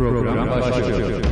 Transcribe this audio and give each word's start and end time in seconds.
Program 0.00 0.50
başlıyor. 0.50 1.22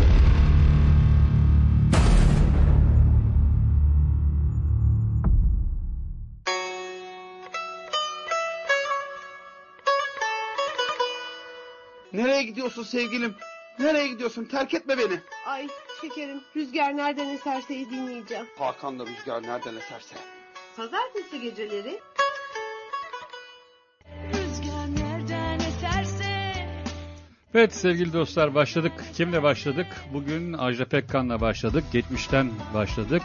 Nereye 12.12 12.42
gidiyorsun 12.42 12.82
sevgilim? 12.82 13.34
Nereye 13.78 14.08
gidiyorsun? 14.08 14.44
Terk 14.44 14.74
etme 14.74 14.98
beni. 14.98 15.20
Ay 15.46 15.68
şekerim 16.00 16.40
rüzgar 16.56 16.96
nereden 16.96 17.28
eserse 17.28 17.74
dinleyeceğim. 17.74 18.46
Hakan'la 18.58 19.06
Rüzgar 19.06 19.42
nereden 19.42 19.76
eserse. 19.76 20.16
Pazartesi 20.76 21.40
geceleri 21.40 22.00
Evet 27.54 27.74
sevgili 27.74 28.12
dostlar 28.12 28.54
başladık. 28.54 28.92
Kimle 29.14 29.42
başladık? 29.42 29.86
Bugün 30.12 30.52
Ajda 30.52 30.84
Pekkan'la 30.84 31.40
başladık. 31.40 31.84
Geçmişten 31.92 32.50
başladık. 32.74 33.22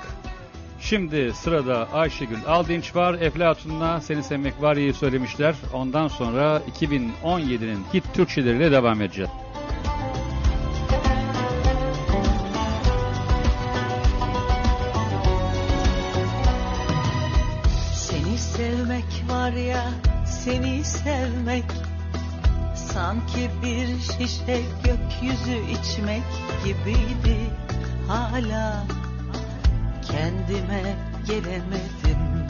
Şimdi 0.79 1.33
sırada 1.33 1.91
Ayşegül 1.93 2.37
Aldinç 2.47 2.95
var. 2.95 3.13
Eflatun'la 3.13 4.01
Seni 4.01 4.23
Sevmek 4.23 4.61
Var 4.61 4.75
iyi 4.75 4.93
söylemişler. 4.93 5.55
Ondan 5.73 6.07
sonra 6.07 6.61
2017'nin 6.79 7.79
hit 7.93 8.03
Türkçeleriyle 8.13 8.71
devam 8.71 9.01
edeceğiz. 9.01 9.31
Seni 17.93 18.37
sevmek 18.37 19.23
var 19.29 19.51
ya 19.51 19.91
seni 20.25 20.83
sevmek 20.83 21.92
Sanki 22.93 23.49
bir 23.63 23.99
şişe 24.01 24.61
gökyüzü 24.83 25.57
içmek 25.71 26.23
gibiydi. 26.63 27.37
Hala 28.07 28.83
kendime 30.01 30.95
gelemedim. 31.27 32.47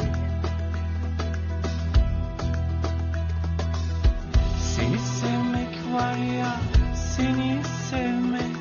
Seni 4.59 4.99
sevmek 4.99 5.93
var 5.93 6.15
ya 6.15 6.59
seni 6.95 7.61
sevmek. 7.89 8.55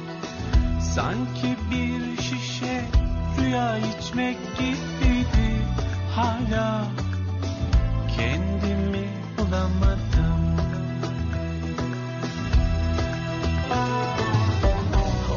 Sanki 0.94 1.56
bir 1.70 2.22
şişe 2.22 2.84
rüya 3.38 3.78
içmek 3.78 4.38
gibiydi. 4.58 5.62
Hala 6.14 6.84
kendimi 8.16 9.08
bulamadım 9.38 10.31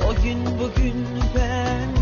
O 0.07 0.23
gün 0.23 0.45
bugün 0.59 1.07
ben 1.35 1.94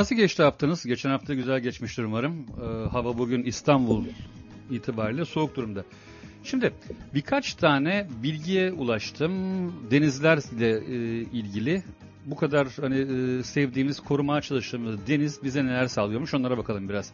Nasıl 0.00 0.16
geçti 0.16 0.42
haftanız? 0.42 0.84
Geçen 0.84 1.10
hafta 1.10 1.34
güzel 1.34 1.60
geçmiştir 1.60 2.04
umarım. 2.04 2.46
Ee, 2.62 2.88
hava 2.88 3.18
bugün 3.18 3.42
İstanbul 3.42 4.04
itibariyle 4.70 5.24
soğuk 5.24 5.56
durumda. 5.56 5.84
Şimdi 6.44 6.72
birkaç 7.14 7.54
tane 7.54 8.08
bilgiye 8.22 8.72
ulaştım. 8.72 9.32
Denizlerle 9.90 10.70
e, 10.70 10.96
ilgili. 11.20 11.82
Bu 12.26 12.36
kadar 12.36 12.68
hani 12.80 12.98
e, 12.98 13.42
sevdiğimiz, 13.42 14.00
korumaya 14.00 14.40
çalıştığımız 14.40 15.06
deniz 15.06 15.44
bize 15.44 15.64
neler 15.64 15.86
sağlıyormuş 15.86 16.34
onlara 16.34 16.58
bakalım 16.58 16.88
biraz. 16.88 17.12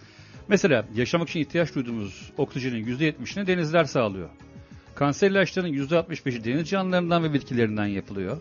Mesela 0.48 0.86
yaşamak 0.94 1.28
için 1.28 1.40
ihtiyaç 1.40 1.74
duyduğumuz 1.74 2.32
oksijenin 2.36 2.86
%70'ini 2.86 3.46
denizler 3.46 3.84
sağlıyor. 3.84 4.28
Kanser 4.94 5.30
ilaçlarının 5.30 5.72
%65'i 5.72 6.44
deniz 6.44 6.68
canlılarından 6.68 7.22
ve 7.22 7.32
bitkilerinden 7.32 7.86
yapılıyor. 7.86 8.40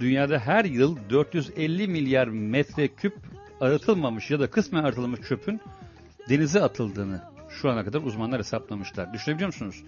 Dünyada 0.00 0.38
her 0.38 0.64
yıl 0.64 0.96
450 1.10 1.88
milyar 1.88 2.28
metreküp 2.28 3.35
arıtılmamış 3.60 4.30
ya 4.30 4.40
da 4.40 4.50
kısmen 4.50 4.84
arıtılmış 4.84 5.20
çöpün 5.28 5.60
denize 6.28 6.62
atıldığını 6.62 7.20
şu 7.50 7.70
ana 7.70 7.84
kadar 7.84 8.00
uzmanlar 8.00 8.38
hesaplamışlar. 8.38 9.12
Düşünebiliyor 9.12 9.46
musunuz? 9.46 9.82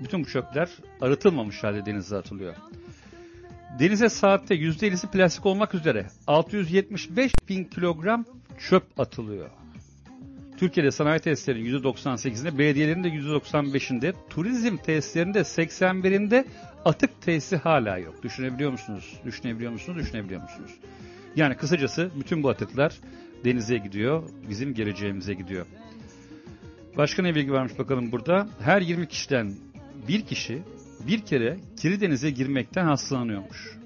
Bütün 0.00 0.24
bu 0.24 0.28
çöpler 0.28 0.68
arıtılmamış 1.00 1.64
halde 1.64 1.86
denize 1.86 2.16
atılıyor. 2.16 2.54
Denize 3.78 4.08
saatte 4.08 4.54
%50'si 4.54 5.10
plastik 5.10 5.46
olmak 5.46 5.74
üzere 5.74 6.06
675 6.26 7.32
bin 7.48 7.64
kilogram 7.64 8.24
çöp 8.68 9.00
atılıyor. 9.00 9.50
Türkiye'de 10.56 10.90
sanayi 10.90 11.20
tesislerinin 11.20 11.78
%98'inde, 11.82 12.58
belediyelerin 12.58 13.04
de 13.04 13.08
%95'inde, 13.08 14.14
turizm 14.30 14.76
tesislerinde 14.76 15.38
81'inde 15.38 16.44
atık 16.84 17.22
tesisi 17.22 17.56
hala 17.56 17.98
yok. 17.98 18.22
Düşünebiliyor 18.22 18.70
musunuz? 18.70 19.12
Düşünebiliyor 19.24 19.72
musunuz? 19.72 19.98
Düşünebiliyor 19.98 20.42
musunuz? 20.42 20.70
Yani 21.36 21.56
kısacası 21.56 22.10
bütün 22.20 22.42
bu 22.42 22.50
atıklar 22.50 22.98
denize 23.44 23.78
gidiyor, 23.78 24.22
bizim 24.48 24.74
geleceğimize 24.74 25.34
gidiyor. 25.34 25.66
Başka 26.96 27.22
ne 27.22 27.34
bilgi 27.34 27.52
varmış 27.52 27.78
bakalım 27.78 28.12
burada? 28.12 28.48
Her 28.60 28.82
20 28.82 29.08
kişiden 29.08 29.52
bir 30.08 30.26
kişi 30.26 30.58
bir 31.06 31.20
kere 31.20 31.58
kirli 31.76 32.00
denize 32.00 32.30
girmekten 32.30 32.84
hastalanıyormuş. 32.84 33.78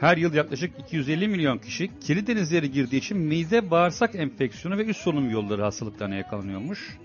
Her 0.00 0.16
yıl 0.16 0.34
yaklaşık 0.34 0.70
250 0.78 1.28
milyon 1.28 1.58
kişi 1.58 1.90
kirli 2.00 2.26
denizlere 2.26 2.66
girdiği 2.66 2.96
için 2.96 3.18
mide 3.18 3.70
bağırsak 3.70 4.14
enfeksiyonu 4.14 4.78
ve 4.78 4.84
üst 4.84 5.00
solunum 5.00 5.30
yolları 5.30 5.62
hastalıklarına 5.62 6.14
yakalanıyormuş. 6.14 6.98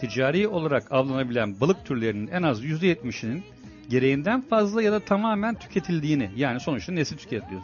Ticari 0.00 0.48
olarak 0.48 0.92
avlanabilen 0.92 1.60
balık 1.60 1.84
türlerinin 1.84 2.26
en 2.26 2.42
az 2.42 2.64
%70'inin 2.64 3.42
gereğinden 3.88 4.40
fazla 4.40 4.82
ya 4.82 4.92
da 4.92 5.00
tamamen 5.00 5.54
tüketildiğini 5.54 6.30
yani 6.36 6.60
sonuçta 6.60 6.92
nesli 6.92 7.16
tüketiliyor. 7.16 7.62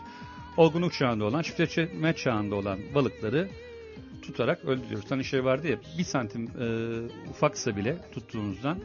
Olgunluk 0.57 0.93
çağında 0.93 1.25
olan, 1.25 1.43
çiftleşme 1.43 2.13
çağında 2.13 2.55
olan 2.55 2.79
balıkları 2.95 3.49
tutarak 4.23 4.65
öldürüyoruz. 4.65 5.11
Hani 5.11 5.25
şey 5.25 5.45
vardı 5.45 5.69
ya 5.69 5.77
bir 5.99 6.05
santim 6.05 6.51
e, 6.61 6.67
ufaksa 7.31 7.77
bile 7.77 7.97
tuttuğunuzdan 8.13 8.79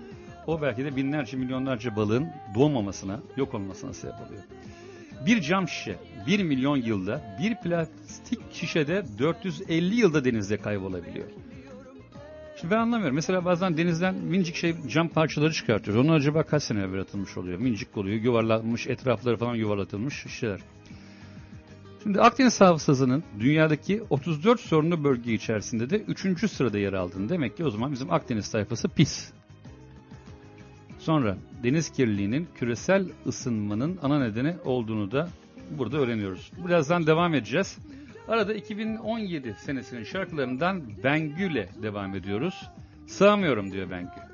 o 0.48 0.62
belki 0.62 0.86
de 0.86 0.96
binlerce 0.96 1.38
milyonlarca 1.38 1.96
balığın 1.96 2.28
doğmamasına, 2.56 3.20
yok 3.38 3.54
olmasına 3.54 3.94
sebep 3.94 4.16
oluyor. 4.28 4.44
Bir 5.26 5.42
cam 5.42 5.68
şişe 5.68 5.96
1 6.28 6.44
milyon 6.44 6.78
yılda, 6.78 7.38
bir 7.42 7.56
plastik 7.56 8.40
şişede 8.54 9.06
450 9.20 9.96
yılda 9.96 10.26
denizde 10.26 10.58
kaybolabiliyor. 10.58 11.28
Şimdi 12.62 12.74
ben 12.74 12.80
anlamıyorum. 12.80 13.16
Mesela 13.16 13.46
bazen 13.46 13.78
denizden 13.78 14.16
minicik 14.16 14.56
şey 14.56 14.76
cam 14.88 15.10
parçaları 15.10 15.54
çıkartıyoruz. 15.54 16.06
Onlar 16.06 16.16
acaba 16.16 16.44
kaç 16.44 16.64
sene 16.64 16.80
evvel 16.80 17.02
atılmış 17.02 17.38
oluyor? 17.38 17.60
Minicik 17.60 17.98
oluyor, 17.98 18.22
yuvarlanmış, 18.22 18.88
etrafları 18.88 19.38
falan 19.38 19.56
yuvarlatılmış 19.56 20.24
şişeler. 20.24 20.60
Şimdi 22.08 22.22
Akdeniz 22.22 22.62
Havzası'nın 22.62 23.24
dünyadaki 23.40 24.04
34 24.10 24.60
sorunlu 24.60 25.04
bölge 25.04 25.34
içerisinde 25.34 25.90
de 25.90 25.98
3. 26.02 26.52
sırada 26.52 26.78
yer 26.78 26.94
aldığını 26.94 27.30
demek 27.30 27.58
ki 27.58 27.66
o 27.66 27.70
zaman 27.70 27.92
bizim 27.92 28.14
Akdeniz 28.14 28.52
tayfası 28.52 28.90
pis. 28.90 29.32
Sonra 31.00 31.38
deniz 31.64 31.90
kirliliğinin 31.90 32.48
küresel 32.56 33.06
ısınmanın 33.26 34.00
ana 34.02 34.20
nedeni 34.20 34.56
olduğunu 34.66 35.12
da 35.12 35.30
burada 35.78 35.98
öğreniyoruz. 35.98 36.52
Birazdan 36.68 37.08
devam 37.08 37.34
edeceğiz. 37.34 37.78
Arada 38.28 38.54
2017 38.54 39.56
senesinin 39.66 40.04
şarkılarından 40.04 40.82
Bengü'le 41.04 41.84
devam 41.84 42.16
ediyoruz. 42.16 42.70
Sığamıyorum 43.08 43.72
diyor 43.72 43.90
Bengü. 43.90 44.28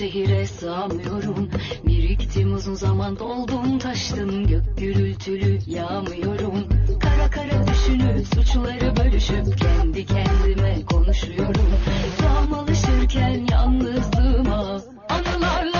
Şehire 0.00 0.46
sığamıyorum. 0.46 1.50
Biriktim 1.86 2.54
uzun 2.54 2.74
zaman 2.74 3.18
doldum 3.18 3.78
taştım 3.78 4.46
gök 4.46 4.78
gürültülü 4.78 5.58
yağmıyorum. 5.66 6.68
Kara 7.00 7.30
kara 7.30 7.66
düşünüp 7.66 8.26
suçları 8.34 8.96
bölüşüp 8.96 9.58
kendi 9.58 10.06
kendime 10.06 10.84
konuşuyorum. 10.92 11.66
Tam 12.18 12.54
alışırken 12.54 13.46
yalnızlığıma 13.50 14.80
anılarla 15.08 15.79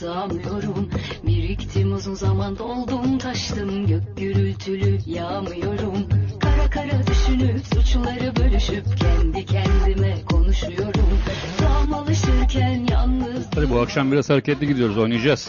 şehire 0.00 0.12
sığamıyorum 0.12 0.88
Biriktim 1.26 1.92
uzun 1.92 2.14
zaman 2.14 2.58
doldum 2.58 3.18
taştım 3.18 3.86
gök 3.86 4.16
gürültülü 4.16 4.98
yağmıyorum. 5.06 6.08
Kara 6.40 6.70
kara 6.70 7.06
düşünüp 7.06 7.66
suçları 7.74 8.36
bölüşüp 8.36 8.84
kendi 8.98 9.46
kendime 9.46 10.14
konuşuyorum. 10.24 11.18
Tam 11.58 11.94
alışırken 11.94 12.86
yalnız 12.90 13.46
Hadi 13.54 13.70
bu 13.70 13.80
akşam 13.80 14.12
biraz 14.12 14.30
hareketli 14.30 14.66
gidiyoruz 14.66 14.98
oynayacağız. 14.98 15.48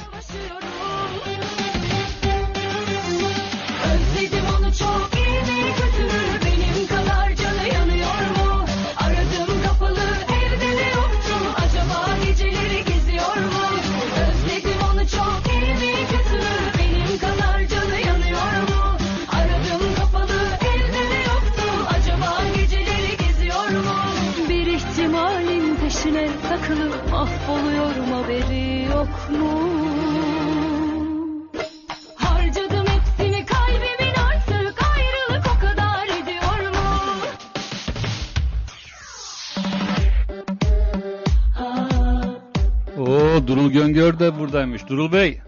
Durul 43.51 43.72
Göngör 43.72 44.20
de 44.20 44.39
buradaymış. 44.39 44.88
Durul 44.89 45.12
Bey. 45.12 45.41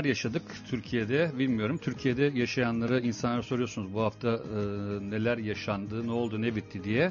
Neler 0.00 0.08
yaşadık 0.08 0.42
Türkiye'de 0.70 1.30
bilmiyorum. 1.38 1.78
Türkiye'de 1.78 2.32
yaşayanlara 2.34 3.00
insanlara 3.00 3.42
soruyorsunuz 3.42 3.94
bu 3.94 4.00
hafta 4.00 4.28
e, 4.28 4.60
neler 5.10 5.38
yaşandı, 5.38 6.06
ne 6.06 6.10
oldu, 6.10 6.42
ne 6.42 6.56
bitti 6.56 6.84
diye. 6.84 7.10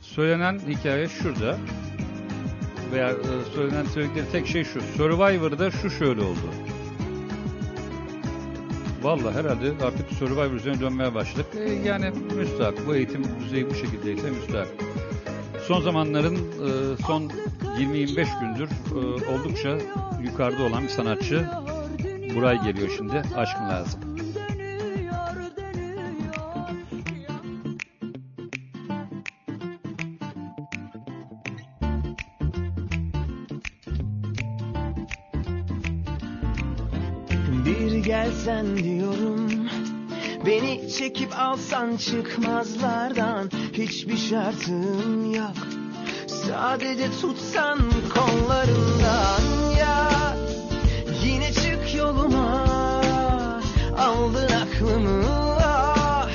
Söylenen 0.00 0.58
hikaye 0.68 1.08
şurada. 1.08 1.58
Veya 2.92 3.10
e, 3.10 3.54
söylenen 3.54 3.84
söyledikleri 3.84 4.30
tek 4.32 4.46
şey 4.46 4.64
şu. 4.64 4.80
Survivor'da 4.80 5.70
şu 5.70 5.90
şöyle 5.90 6.20
oldu. 6.20 6.50
Vallahi 9.02 9.34
herhalde 9.34 9.84
artık 9.84 10.12
Survivor 10.18 10.54
üzerine 10.54 10.80
dönmeye 10.80 11.14
başladık. 11.14 11.46
E, 11.56 11.88
yani 11.88 12.12
müstahak. 12.36 12.86
Bu 12.86 12.96
eğitim 12.96 13.24
düzeyi 13.44 13.70
bu 13.70 13.74
şekildeyse 13.74 14.30
müstahak. 14.30 14.68
Son 15.68 15.80
zamanların 15.80 16.36
e, 16.36 16.96
son 17.06 17.30
20-25 17.78 18.40
gündür 18.40 18.68
e, 18.68 19.30
oldukça 19.30 19.78
yukarıda 20.22 20.62
olan 20.62 20.82
bir 20.82 20.88
sanatçı 20.88 21.48
Buray 22.34 22.62
geliyor 22.62 22.88
şimdi. 22.96 23.22
Aşkın 23.36 23.68
lazım. 23.68 24.15
Çekip 40.98 41.38
alsan 41.38 41.96
çıkmazlardan 41.96 43.50
Hiçbir 43.72 44.16
şartım 44.16 45.34
yok 45.34 45.56
Sadece 46.26 47.10
tutsan 47.20 47.78
kollarından 48.14 49.42
ya 49.78 50.10
Yine 51.24 51.52
çık 51.52 51.94
yoluma 51.94 52.64
Aldın 53.98 54.48
aklımı 54.48 55.24
ah. 55.64 56.28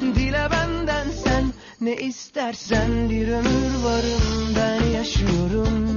Dile 0.00 0.48
benden 0.50 1.06
sen 1.24 1.52
ne 1.80 1.96
istersen 1.96 3.10
Bir 3.10 3.28
ömür 3.28 3.84
varım 3.84 4.54
ben 4.56 4.84
yaşıyorum 4.84 5.95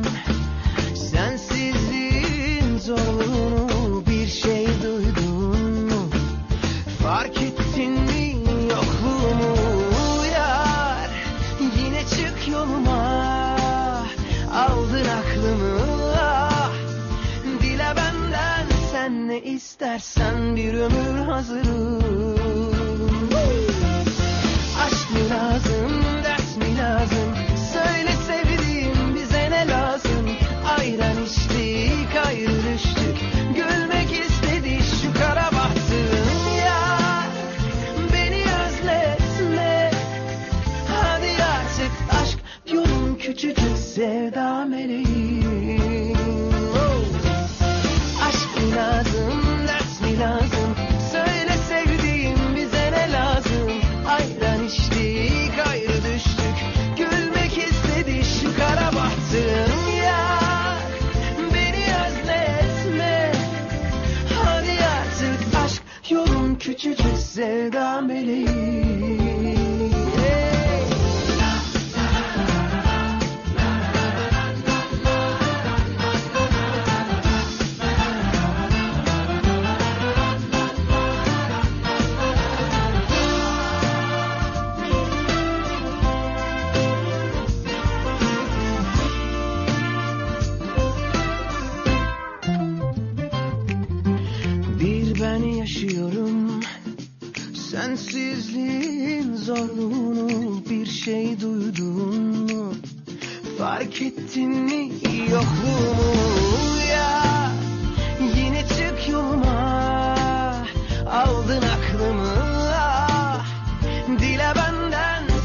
istersen 19.79 20.55
bir 20.55 20.73
ömür 20.73 21.19
hazırım. 21.25 21.99
Aşk 24.85 25.11
mı 25.11 25.19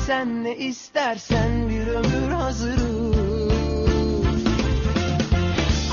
sen 0.07 0.45
ne 0.45 0.57
istersen 0.57 1.69
bir 1.69 1.87
ömür 1.87 2.31
hazırım 2.31 3.15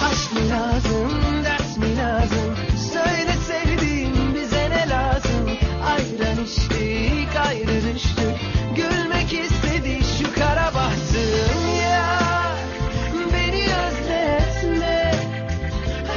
Aşk 0.05 0.33
mı 0.33 0.49
lazım, 0.49 1.11
ders 1.43 1.77
mi 1.77 1.97
lazım? 1.97 2.55
Söyle 2.93 3.33
sevdiğim 3.47 4.35
bize 4.35 4.69
ne 4.69 4.89
lazım? 4.89 5.49
Ayran 5.85 6.43
içtik, 6.45 7.35
ayrı. 7.47 7.81
Gülmek 8.75 9.33
istedi 9.33 9.99
şu 10.19 10.33
kara 10.33 10.73
bahtım 10.75 11.81
ya. 11.81 12.55
Beni 13.33 13.63
özletme. 13.63 15.13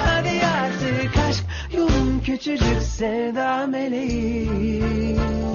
Hadi 0.04 0.46
artık 0.46 1.16
aşk 1.28 1.44
yolun 1.76 2.22
küçücük 2.26 2.82
sevda 2.82 3.66
meleğim. 3.66 5.53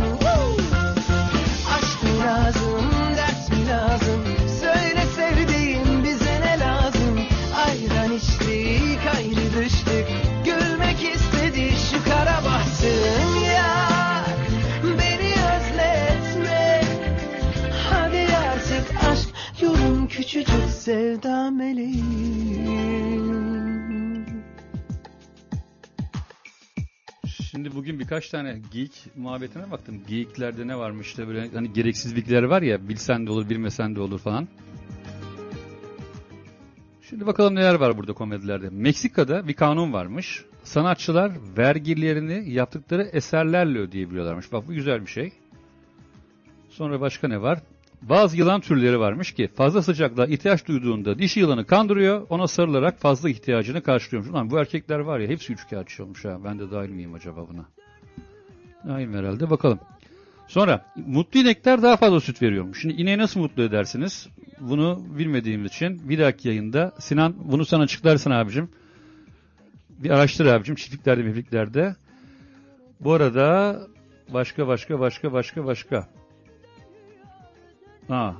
Mı 2.19 2.25
lazım, 2.25 2.85
ders 3.17 3.49
mi 3.49 3.67
lazım? 3.67 4.23
Söyle 4.61 5.03
sevdiğim 5.15 6.03
bize 6.03 6.41
ne 6.41 6.59
lazım? 6.59 7.19
Ayran 7.65 8.13
içtik, 8.13 8.99
ayrı 9.15 9.53
düştük. 9.57 10.07
Gülmek 10.45 11.15
istedi 11.15 11.71
şu 11.91 12.03
kara 12.03 12.43
bahtım 12.45 13.43
ya. 13.55 14.25
Beni 14.83 15.31
özletme. 15.31 16.81
Hadi 17.89 18.27
artık 18.37 19.03
aşk 19.11 19.29
yolun 19.61 20.07
küçücük 20.07 20.69
sevda 20.79 21.51
meleğim. 21.51 23.08
Şimdi 27.59 27.75
bugün 27.75 27.99
birkaç 27.99 28.29
tane 28.29 28.61
geyik 28.71 29.05
muhabbetine 29.15 29.71
baktım. 29.71 30.01
Geyiklerde 30.07 30.67
ne 30.67 30.77
varmış 30.77 31.07
işte 31.07 31.27
böyle 31.27 31.49
hani 31.53 31.73
gereksiz 31.73 32.15
bilgiler 32.15 32.43
var 32.43 32.61
ya 32.61 32.89
bilsen 32.89 33.27
de 33.27 33.31
olur 33.31 33.49
bilmesen 33.49 33.95
de 33.95 34.01
olur 34.01 34.19
falan. 34.19 34.47
Şimdi 37.09 37.25
bakalım 37.25 37.55
neler 37.55 37.75
var 37.75 37.97
burada 37.97 38.13
komedilerde. 38.13 38.69
Meksika'da 38.69 39.47
bir 39.47 39.53
kanun 39.53 39.93
varmış. 39.93 40.45
Sanatçılar 40.63 41.31
vergilerini 41.57 42.49
yaptıkları 42.53 43.03
eserlerle 43.03 43.79
ödeyebiliyorlarmış. 43.79 44.51
Bak 44.51 44.67
bu 44.67 44.73
güzel 44.73 45.01
bir 45.01 45.11
şey. 45.11 45.31
Sonra 46.69 47.01
başka 47.01 47.27
ne 47.27 47.41
var? 47.41 47.59
Bazı 48.01 48.37
yılan 48.37 48.61
türleri 48.61 48.99
varmış 48.99 49.31
ki 49.31 49.49
fazla 49.55 49.81
sıcaklığa 49.81 50.25
ihtiyaç 50.25 50.67
duyduğunda 50.67 51.19
dişi 51.19 51.39
yılanı 51.39 51.65
kandırıyor, 51.65 52.27
ona 52.29 52.47
sarılarak 52.47 52.99
fazla 52.99 53.29
ihtiyacını 53.29 53.81
karşılıyormuş. 53.81 54.31
Ulan 54.31 54.49
bu 54.49 54.59
erkekler 54.59 54.99
var 54.99 55.19
ya 55.19 55.27
hepsi 55.27 55.53
üçkağıtçı 55.53 56.03
olmuş 56.03 56.25
ha. 56.25 56.37
Ben 56.43 56.59
de 56.59 56.71
dahil 56.71 56.89
miyim 56.89 57.13
acaba 57.13 57.47
buna? 57.49 57.65
Dahilim 58.87 59.13
herhalde. 59.13 59.49
Bakalım. 59.49 59.79
Sonra 60.47 60.85
mutlu 61.07 61.39
inekler 61.39 61.81
daha 61.81 61.97
fazla 61.97 62.19
süt 62.19 62.41
veriyormuş. 62.41 62.81
Şimdi 62.81 62.93
ineği 63.01 63.17
nasıl 63.17 63.39
mutlu 63.39 63.63
edersiniz? 63.63 64.27
Bunu 64.59 65.05
bilmediğimiz 65.17 65.71
için 65.71 66.09
bir 66.09 66.19
dahaki 66.19 66.47
yayında 66.47 66.91
Sinan 66.99 67.35
bunu 67.39 67.65
sana 67.65 67.83
açıklarsın 67.83 68.31
abicim. 68.31 68.69
Bir 69.89 70.09
araştır 70.09 70.45
abicim 70.45 70.75
çiftliklerde 70.75 71.23
mevliklerde. 71.23 71.95
Bu 72.99 73.13
arada 73.13 73.79
başka 74.33 74.67
başka 74.67 74.99
başka 74.99 75.33
başka 75.33 75.65
başka. 75.65 76.18
Ha. 78.09 78.35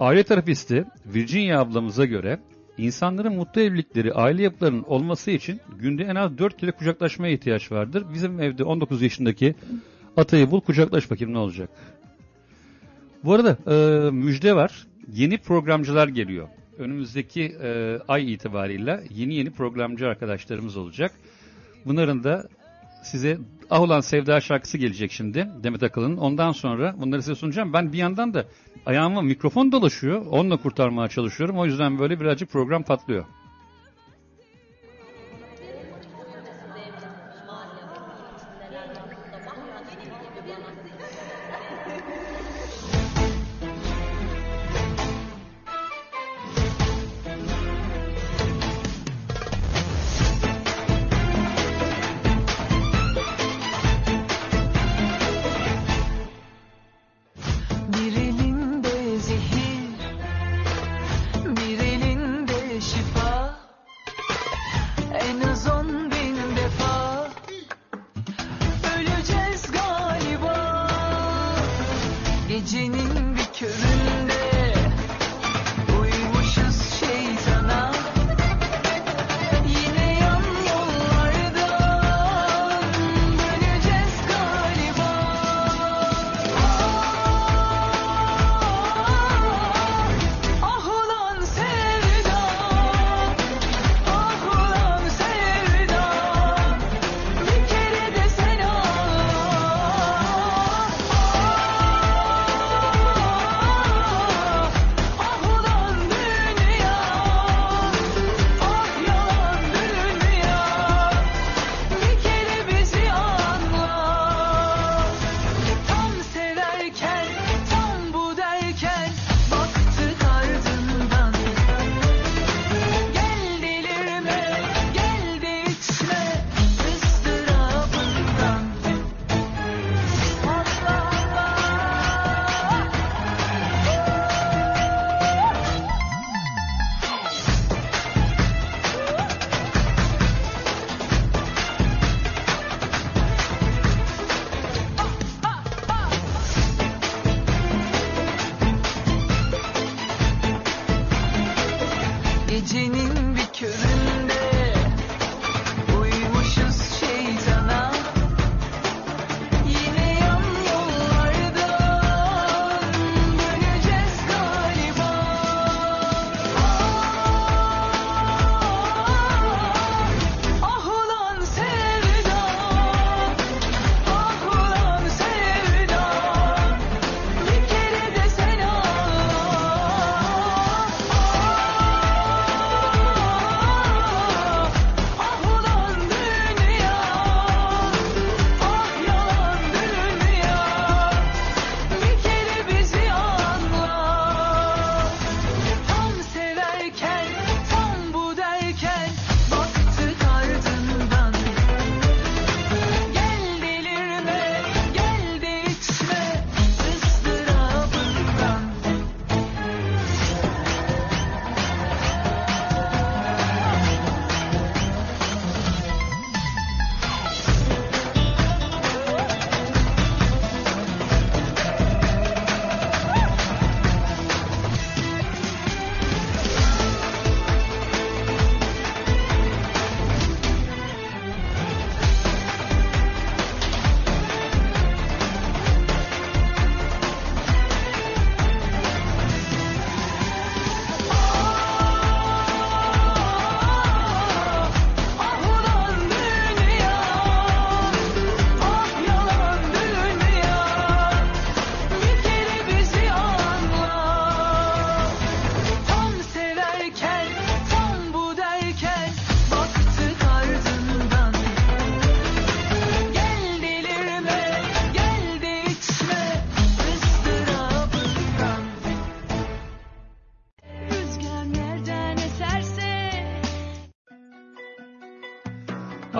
Aile 0.00 0.24
terapisti 0.24 0.84
Virginia 1.06 1.60
ablamıza 1.60 2.04
göre 2.04 2.38
İnsanların 2.78 3.34
mutlu 3.34 3.60
evlilikleri, 3.60 4.12
aile 4.12 4.42
yapılarının 4.42 4.82
olması 4.82 5.30
için 5.30 5.60
günde 5.78 6.04
en 6.04 6.14
az 6.14 6.38
4 6.38 6.56
kere 6.56 6.72
kucaklaşmaya 6.72 7.32
ihtiyaç 7.32 7.72
vardır. 7.72 8.04
Bizim 8.14 8.40
evde 8.40 8.64
19 8.64 9.02
yaşındaki 9.02 9.54
Atay'ı 10.16 10.50
bul 10.50 10.60
kucaklaş 10.60 11.10
bakayım 11.10 11.34
ne 11.34 11.38
olacak. 11.38 11.70
Bu 13.24 13.34
arada 13.34 13.56
e, 13.66 14.10
müjde 14.10 14.56
var. 14.56 14.86
Yeni 15.12 15.38
programcılar 15.38 16.08
geliyor. 16.08 16.48
Önümüzdeki 16.78 17.42
e, 17.62 17.98
ay 18.08 18.32
itibariyle 18.32 19.04
yeni 19.10 19.34
yeni 19.34 19.50
programcı 19.50 20.06
arkadaşlarımız 20.06 20.76
olacak. 20.76 21.12
Bunların 21.86 22.24
da 22.24 22.48
size 23.02 23.38
Ah 23.70 23.82
Ulan 23.82 24.00
Sevda 24.00 24.40
şarkısı 24.40 24.78
gelecek 24.78 25.12
şimdi 25.12 25.48
Demet 25.62 25.82
Akalın'ın. 25.82 26.16
Ondan 26.16 26.52
sonra 26.52 26.94
bunları 27.00 27.22
size 27.22 27.34
sunacağım. 27.34 27.72
Ben 27.72 27.92
bir 27.92 27.98
yandan 27.98 28.34
da 28.34 28.44
ayağıma 28.86 29.22
mikrofon 29.22 29.72
dolaşıyor. 29.72 30.26
Onunla 30.26 30.56
kurtarmaya 30.56 31.08
çalışıyorum. 31.08 31.58
O 31.58 31.66
yüzden 31.66 31.98
böyle 31.98 32.20
birazcık 32.20 32.50
program 32.50 32.82
patlıyor. 32.82 33.24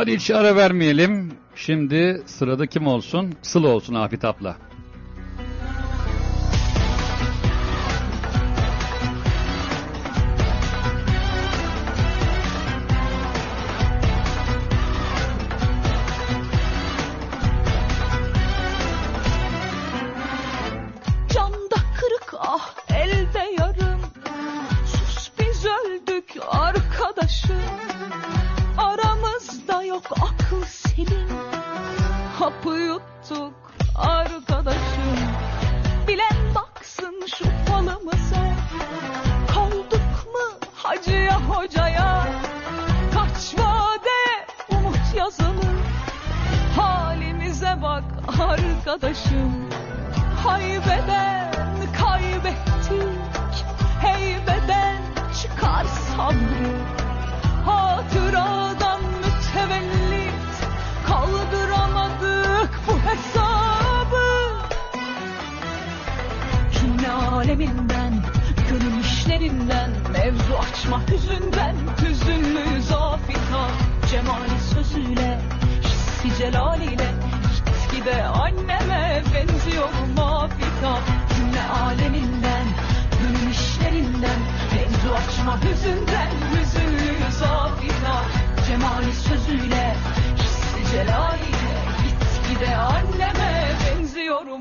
Hadi 0.04 0.16
hiç 0.16 0.30
ara 0.30 0.56
vermeyelim. 0.56 1.32
Şimdi 1.54 2.22
sırada 2.26 2.66
kim 2.66 2.86
olsun? 2.86 3.34
Sıla 3.42 3.68
olsun 3.68 3.94
Afet 3.94 4.24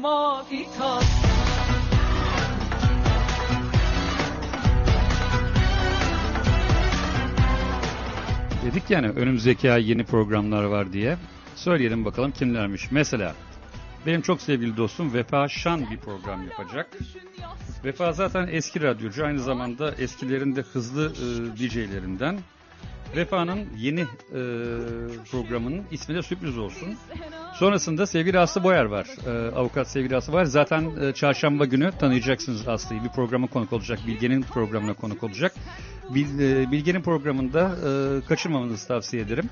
benziyor 0.04 0.34
mafita 0.34 1.00
Dedik 8.66 8.90
yani 8.90 9.10
önümüzdeki 9.10 9.72
ay 9.72 9.90
yeni 9.90 10.04
programlar 10.04 10.64
var 10.64 10.94
diye. 10.94 11.18
Söyleyelim 11.56 12.06
bakalım 12.06 12.32
kimlermiş. 12.32 12.92
Mesela 12.92 13.36
benim 14.06 14.22
çok 14.22 14.42
sevgili 14.42 14.78
dostum 14.78 15.14
Vefa 15.14 15.50
Şan 15.50 15.92
bir 15.92 15.98
program 15.98 16.44
yapacak. 16.44 16.98
Vefa 17.86 18.14
zaten 18.14 18.50
eski 18.52 18.82
radyocu 18.82 19.26
aynı 19.26 19.40
zamanda 19.40 19.92
eskilerin 19.92 20.56
de 20.56 20.62
hızlı 20.62 21.12
e, 21.12 21.58
DJ'lerinden. 21.58 22.40
Vefa'nın 23.16 23.68
yeni 23.78 24.02
e, 24.02 24.06
programının 25.32 25.84
ismi 25.92 26.16
de 26.16 26.22
sürpriz 26.22 26.58
olsun. 26.58 26.90
Sonrasında 27.56 28.08
sevgili 28.08 28.40
Aslı 28.40 28.64
Boyer 28.64 28.86
var. 28.86 29.08
E, 29.28 29.56
avukat 29.56 29.88
sevgili 29.88 30.16
Aslı 30.16 30.34
Boyer. 30.34 30.46
Zaten 30.46 30.92
e, 31.02 31.14
çarşamba 31.14 31.66
günü 31.66 31.92
tanıyacaksınız 32.00 32.68
Aslı'yı. 32.68 33.04
Bir 33.04 33.10
programa 33.10 33.48
konuk 33.48 33.74
olacak. 33.74 34.00
Bilge'nin 34.08 34.42
programına 34.42 34.94
konuk 34.94 35.24
olacak. 35.24 35.54
Bil, 36.10 36.40
e, 36.40 36.72
Bilge'nin 36.72 37.02
programında 37.02 37.62
e, 37.62 38.26
kaçırmamanızı 38.28 38.88
tavsiye 38.88 39.24
ederim. 39.24 39.50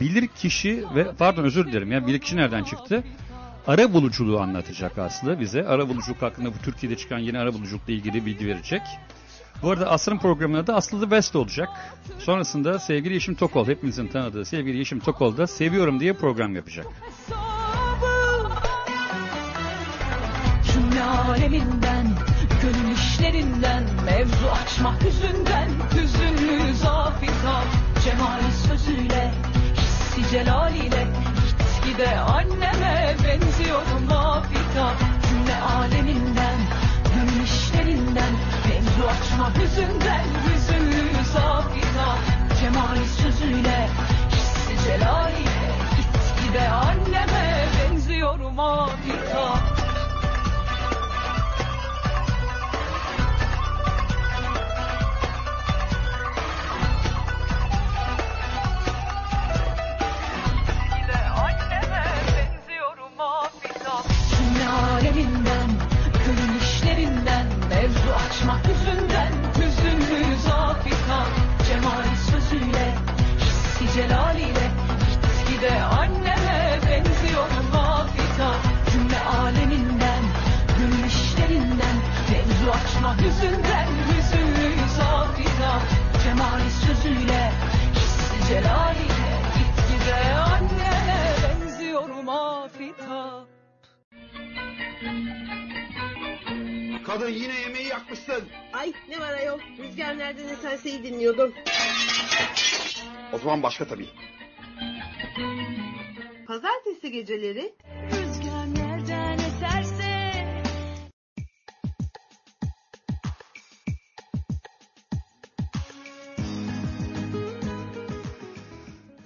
Bilir 0.00 0.26
kişi 0.26 0.84
ve 0.94 1.12
pardon 1.18 1.44
özür 1.44 1.66
dilerim 1.66 1.92
ya 1.92 2.06
bilir 2.06 2.18
kişi 2.18 2.36
nereden 2.36 2.64
çıktı? 2.64 3.04
Ara 3.66 3.92
buluculuğu 3.92 4.40
anlatacak 4.40 4.98
Aslı 4.98 5.40
bize. 5.40 5.66
Ara 5.66 5.88
buluculuk 5.88 6.22
hakkında 6.22 6.48
bu 6.48 6.58
Türkiye'de 6.64 6.96
çıkan 6.96 7.18
yeni 7.18 7.38
ara 7.38 7.54
buluculukla 7.54 7.92
ilgili 7.92 8.26
bilgi 8.26 8.46
verecek. 8.46 8.82
Bu 9.62 9.70
arada 9.70 9.90
Aslı'nın 9.90 10.18
programında 10.18 10.66
da 10.66 10.74
Aslı 10.74 11.00
the 11.00 11.10
Best 11.10 11.36
olacak. 11.36 11.68
Sonrasında 12.18 12.78
sevgili 12.78 13.14
Yeşim 13.14 13.34
Tokol, 13.34 13.66
hepinizin 13.66 14.06
tanıdığı 14.06 14.44
sevgili 14.44 14.78
Yeşim 14.78 15.00
Tokol 15.00 15.36
da 15.36 15.46
Seviyorum 15.46 16.00
diye 16.00 16.12
program 16.12 16.56
yapacak. 16.56 16.86
aleminden 21.38 22.06
Gönül 22.62 22.94
işlerinden 22.94 23.84
Mevzu 24.04 24.48
açma 24.62 24.94
hüzünden 25.00 25.68
Hüzünlü 25.94 26.74
zafita 26.74 27.62
Cemali 28.04 28.52
sözüyle 28.68 29.32
Hissi 29.76 30.30
celaliyle 30.30 31.06
Gitgide 31.84 32.18
anneme 32.18 33.16
benziyor 33.24 33.82
mafita 34.08 34.94
Cümle 35.28 35.56
aleminden 35.56 36.27
açma 39.08 39.50
hüzünden 39.54 40.24
Hüzünlü 40.44 41.24
zafita 41.32 42.18
Cemali 42.60 43.06
sözüyle 43.22 43.88
Hissi 44.30 44.84
celaliyle 44.84 45.68
mafita 45.78 45.78
Gitgide 45.96 46.68
anneme 46.68 47.66
benziyorum 47.78 48.54
Gönül 48.56 49.48
işlerinden 65.08 65.37
Mevzu 67.88 68.12
açma 68.26 68.60
hüzünden 68.64 69.32
Hüzünlü 69.56 70.38
zafita 70.38 71.20
Cemali 71.66 72.16
sözüyle 72.30 72.94
Hissi 73.40 73.94
celaliyle 73.94 74.70
Gitgide 75.10 75.82
anneme 75.82 76.78
benziyorum 76.86 77.66
mafita 77.72 78.50
Cümle 78.92 79.20
aleminden 79.20 80.22
Gönül 80.78 81.04
işlerinden 81.06 81.96
Mevzu 82.30 82.70
açma 82.70 83.16
hüzünden 83.16 83.88
Hüzünlü 84.08 84.88
zafita 84.96 85.80
Cemali 86.24 86.70
sözüyle 86.70 87.52
Hissi 87.94 88.48
celaliyle 88.48 89.07
Kadın 97.08 97.28
yine 97.28 97.60
yemeği 97.60 97.86
yakmışsın. 97.86 98.48
Ay 98.72 98.92
ne 99.08 99.20
var 99.20 99.32
ayol. 99.32 99.58
Rüzgar 99.78 100.18
nereden 100.18 100.48
eserse 100.48 100.90
iyi 100.90 101.02
dinliyordum. 101.02 101.54
O 103.32 103.38
zaman 103.38 103.62
başka 103.62 103.86
tabii. 103.86 104.08
Pazartesi 106.46 107.10
geceleri 107.10 107.72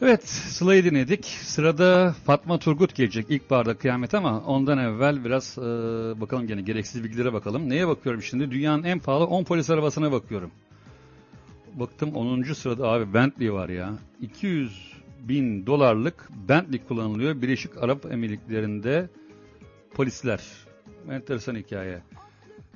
Evet 0.05 0.29
Sıla'yı 0.29 0.85
dinledik. 0.85 1.25
Sırada 1.25 2.15
Fatma 2.25 2.59
Turgut 2.59 2.95
gelecek 2.95 3.27
ilk 3.29 3.51
barda 3.51 3.75
kıyamet 3.75 4.15
ama 4.15 4.41
ondan 4.41 4.79
evvel 4.79 5.25
biraz 5.25 5.59
e, 5.59 5.63
bakalım 6.21 6.47
gene 6.47 6.63
gereksiz 6.63 7.05
bilgilere 7.05 7.33
bakalım. 7.33 7.71
Neye 7.71 7.89
bakıyorum 7.89 8.23
şimdi? 8.23 8.51
Dünyanın 8.51 8.83
en 8.83 8.99
pahalı 8.99 9.25
10 9.25 9.45
polis 9.45 9.71
arabasına 9.71 10.13
bakıyorum. 10.13 10.51
Baktım 11.75 12.15
10. 12.15 12.43
sırada 12.43 12.89
abi 12.89 13.15
Bentley 13.15 13.53
var 13.53 13.69
ya. 13.69 13.95
200 14.21 14.93
bin 15.21 15.67
dolarlık 15.67 16.29
Bentley 16.49 16.81
kullanılıyor 16.89 17.43
Birleşik 17.43 17.83
Arap 17.83 18.13
Emirlikleri'nde 18.13 19.09
polisler. 19.95 20.41
Enteresan 21.11 21.57
hikaye. 21.57 22.03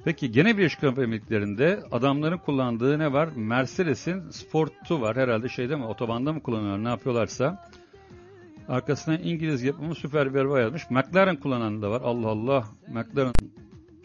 Peki 0.07 0.33
gene 0.33 0.59
Birleşik 0.59 0.85
Arap 0.85 0.99
Emirlikleri'nde 0.99 1.83
adamların 1.93 2.39
kullandığı 2.39 2.99
ne 2.99 3.13
var? 3.13 3.29
Mercedes'in 3.37 4.31
Sport'u 4.31 5.01
var 5.01 5.17
herhalde 5.17 5.49
şeyde 5.49 5.77
mi 5.77 5.85
otobanda 5.85 6.33
mı 6.33 6.43
kullanıyorlar 6.43 6.85
ne 6.85 6.89
yapıyorlarsa. 6.89 7.71
Arkasına 8.69 9.17
İngiliz 9.17 9.63
yapımı 9.63 9.95
süper 9.95 10.27
araba 10.27 10.61
yazmış. 10.61 10.91
McLaren 10.91 11.37
kullanan 11.37 11.83
da 11.83 11.91
var. 11.91 12.01
Allah 12.05 12.29
Allah. 12.29 12.65
McLaren 12.89 13.33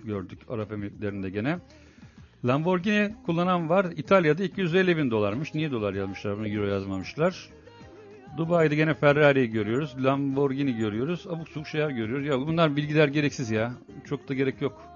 gördük 0.03 0.39
Arap 0.49 0.71
Emirlikleri'nde 0.71 1.29
gene. 1.29 1.59
Lamborghini 2.45 3.15
kullanan 3.25 3.69
var. 3.69 3.85
İtalya'da 3.95 4.43
250 4.43 4.97
bin 4.97 5.11
dolarmış. 5.11 5.53
Niye 5.53 5.71
dolar 5.71 5.93
yazmışlar 5.93 6.37
bunu 6.37 6.47
euro 6.47 6.65
yazmamışlar. 6.65 7.49
Dubai'de 8.37 8.75
gene 8.75 8.93
Ferrari'yi 8.93 9.49
görüyoruz. 9.49 9.95
Lamborghini 10.03 10.77
görüyoruz. 10.77 11.27
Abuk 11.27 11.49
subuk 11.49 11.67
şeyler 11.67 11.89
görüyoruz. 11.89 12.25
Ya 12.25 12.39
bunlar 12.39 12.75
bilgiler 12.75 13.07
gereksiz 13.07 13.51
ya. 13.51 13.73
Çok 14.05 14.29
da 14.29 14.33
gerek 14.33 14.61
yok. 14.61 14.90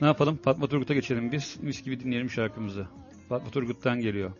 Ne 0.00 0.06
yapalım? 0.06 0.36
Fatma 0.36 0.66
Turgut'a 0.66 0.94
geçelim 0.94 1.32
biz. 1.32 1.56
Mis 1.62 1.84
gibi 1.84 2.00
dinleyelim 2.00 2.30
şarkımızı. 2.30 2.86
Fatma 3.28 3.50
Turgut'tan 3.50 4.00
geliyor. 4.00 4.30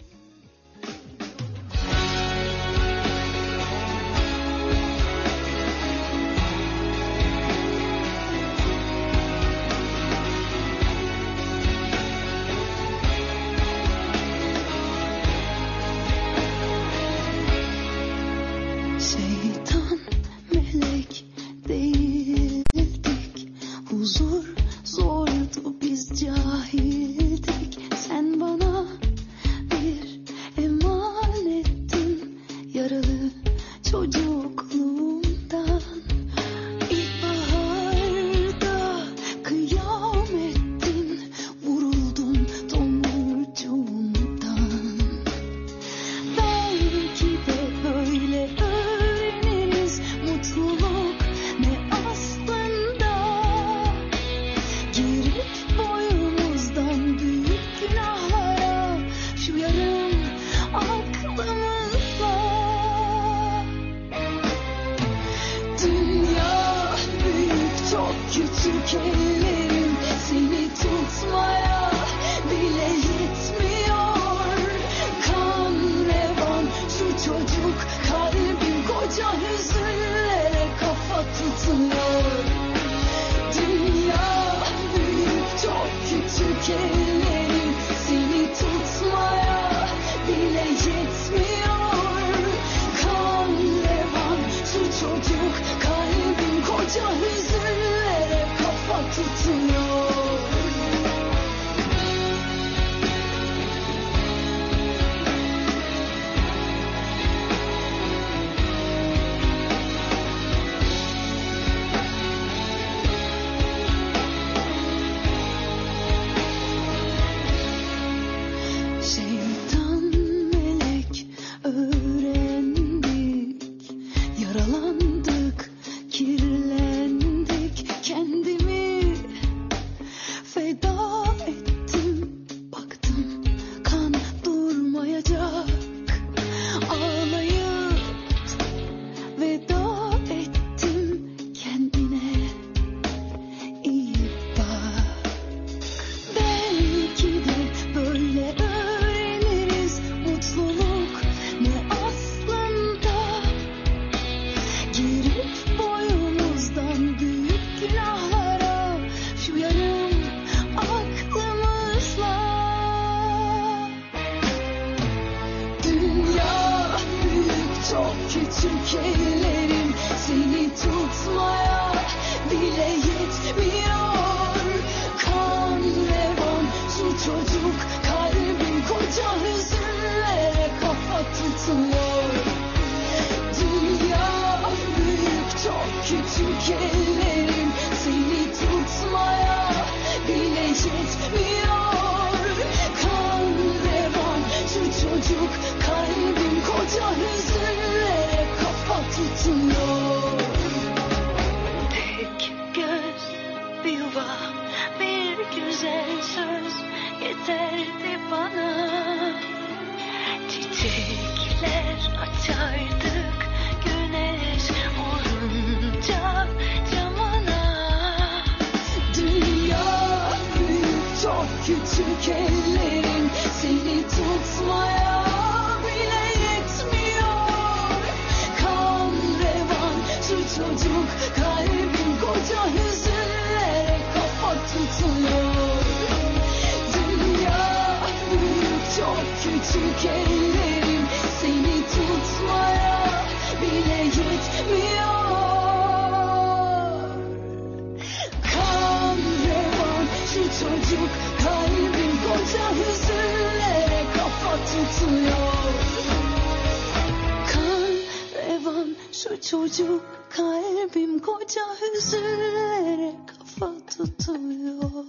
Şu 259.24 259.40
çocuk 259.40 260.02
kalbim 260.30 261.18
koca 261.18 261.60
hüzünlere 261.80 263.12
kafa 263.26 263.72
tutuyor 263.86 265.04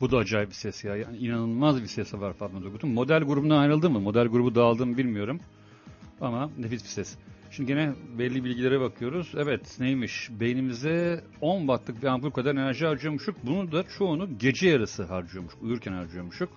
Bu 0.00 0.10
da 0.10 0.16
acayip 0.16 0.48
bir 0.48 0.54
ses 0.54 0.84
ya. 0.84 0.96
Yani 0.96 1.16
inanılmaz 1.18 1.82
bir 1.82 1.86
sesi 1.86 2.20
var 2.20 2.32
Fatma 2.32 2.62
Durgut'un. 2.62 2.90
Model 2.90 3.22
grubundan 3.22 3.58
ayrıldı 3.58 3.90
mı? 3.90 4.00
Model 4.00 4.26
grubu 4.26 4.54
dağıldı 4.54 4.86
mı 4.86 4.96
bilmiyorum. 4.96 5.40
Ama 6.20 6.50
nefis 6.58 6.84
bir 6.84 6.88
ses. 6.88 7.14
Şimdi 7.50 7.68
gene 7.68 7.92
belli 8.18 8.44
bilgilere 8.44 8.80
bakıyoruz. 8.80 9.32
Evet 9.36 9.76
neymiş? 9.80 10.30
Beynimize 10.40 11.24
10 11.40 11.58
wattlık 11.60 12.02
bir 12.02 12.06
ampul 12.06 12.30
kadar 12.30 12.52
enerji 12.52 12.86
harcıyormuşuk. 12.86 13.36
Bunu 13.42 13.72
da 13.72 13.84
çoğunu 13.98 14.38
gece 14.38 14.68
yarısı 14.68 15.02
harcıyormuş. 15.02 15.54
Uyurken 15.62 15.92
harcıyormuşuk. 15.92 16.48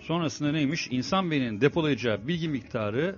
Sonrasında 0.00 0.52
neymiş? 0.52 0.88
İnsan 0.90 1.30
beyninin 1.30 1.60
depolayacağı 1.60 2.28
bilgi 2.28 2.48
miktarı 2.48 3.16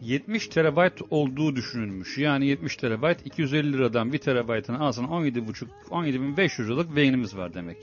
70 0.00 0.48
terabayt 0.48 1.02
olduğu 1.10 1.56
düşünülmüş. 1.56 2.18
Yani 2.18 2.46
70 2.46 2.76
terabayt 2.76 3.26
250 3.26 3.72
liradan 3.72 4.12
1 4.12 4.18
terabaytını 4.18 4.80
alsan 4.80 5.04
17,5 5.04 5.66
17.500 5.90 6.64
liralık 6.66 6.96
beynimiz 6.96 7.36
var 7.36 7.54
demek. 7.54 7.78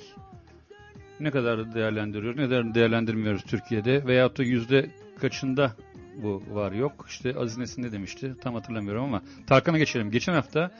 Ne 1.19 1.31
kadar 1.31 1.73
değerlendiriyoruz, 1.73 2.39
ne 2.39 2.45
kadar 2.45 2.75
değerlendirmiyoruz 2.75 3.43
Türkiye'de 3.43 4.05
veyahut 4.07 4.37
da 4.37 4.43
yüzde 4.43 4.91
kaçında 5.19 5.75
bu 6.23 6.43
var 6.51 6.71
yok. 6.71 7.05
İşte 7.09 7.35
Aziz 7.35 7.57
Nesin 7.57 7.83
ne 7.83 7.91
demişti 7.91 8.35
tam 8.41 8.53
hatırlamıyorum 8.53 9.03
ama 9.03 9.21
Tarkan'a 9.47 9.77
geçelim. 9.77 10.11
Geçen 10.11 10.33
hafta 10.33 10.71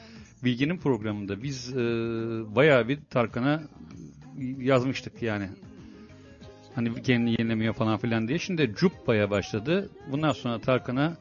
Bilgi'nin 0.44 0.78
programında 0.78 1.42
biz 1.42 1.76
e, 1.76 1.76
bayağı 2.56 2.88
bir 2.88 2.98
Tarkan'a 3.10 3.62
yazmıştık 4.58 5.22
yani. 5.22 5.48
Hani 6.74 7.02
kendini 7.02 7.30
yenilemiyor 7.30 7.74
falan 7.74 7.98
filan 7.98 8.28
diye. 8.28 8.38
Şimdi 8.38 8.74
Cuppa'ya 8.76 9.30
başladı. 9.30 9.90
Bundan 10.10 10.32
sonra 10.32 10.58
Tarkan'a 10.60 11.16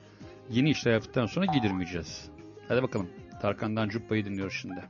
yeni 0.50 0.70
işler 0.70 0.94
yaptıktan 0.94 1.26
sonra 1.26 1.46
giydirmeyeceğiz. 1.46 2.30
Hadi 2.68 2.84
bakalım. 2.84 3.10
Tarkan'dan 3.42 3.90
Cuppa'yı 3.90 4.26
dinliyoruz 4.26 4.58
şimdi. 4.62 4.84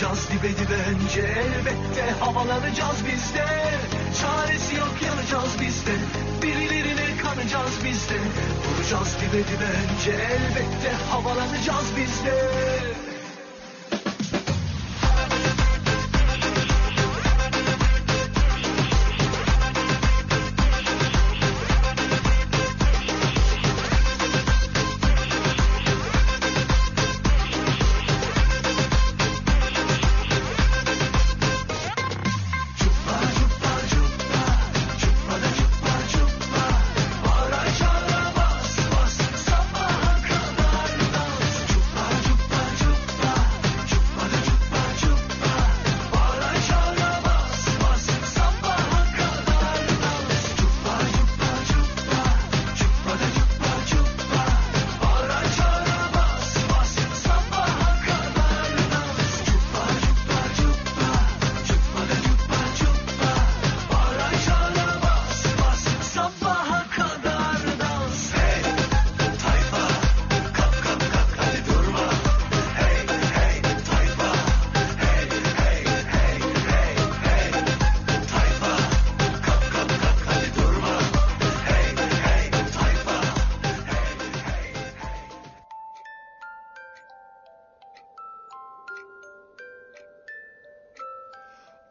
Vuracağız 0.00 0.28
dibe 0.30 0.48
dibe 0.48 0.74
önce 0.74 1.20
elbette 1.20 2.10
Havalanacağız 2.20 2.96
biz 3.06 3.34
de. 3.34 3.46
Çaresi 4.20 4.76
yok 4.76 4.94
yanacağız 5.06 5.56
biz 5.60 5.86
de. 5.86 5.92
Birilerine 6.42 7.16
kanacağız 7.22 7.72
biz 7.84 8.10
de. 8.10 8.18
Vuracağız 8.66 9.16
dibe 9.20 9.38
dibe 9.38 9.64
önce 9.64 10.10
elbette 10.10 10.92
Havalanacağız 11.10 11.86
biz 11.96 12.24
de 12.24 13.09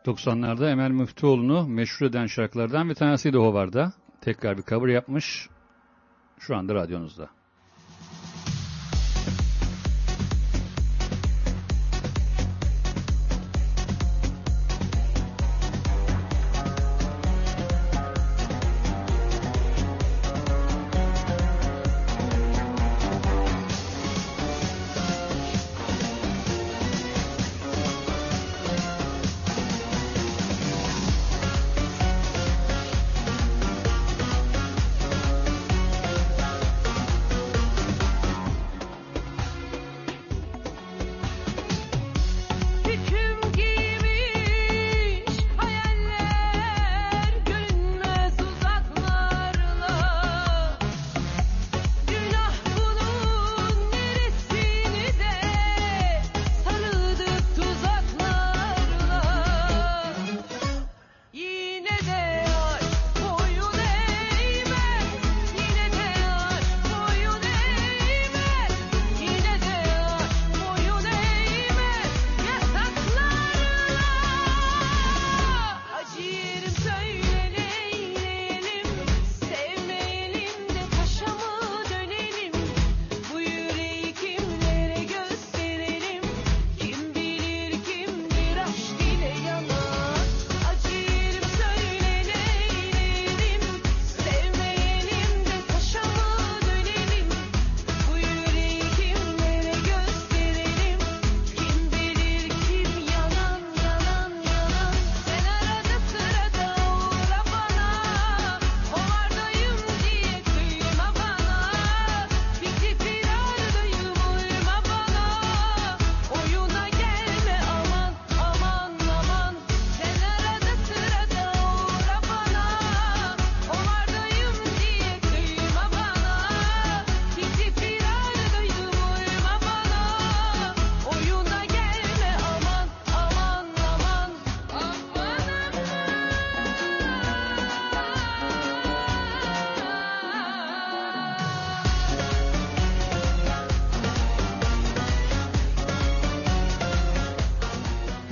90'larda 0.10 0.72
Emel 0.72 0.92
Müftüoğlu'nu 0.92 1.68
meşhur 1.68 2.06
eden 2.06 2.26
şarkılardan 2.26 2.90
bir 2.90 2.96
tanesiydi 2.96 3.38
Hovar'da. 3.38 3.94
Tekrar 4.22 4.58
bir 4.58 4.64
cover 4.64 4.88
yapmış. 4.88 5.50
Şu 6.40 6.56
anda 6.56 6.76
radyonuzda. 6.76 7.30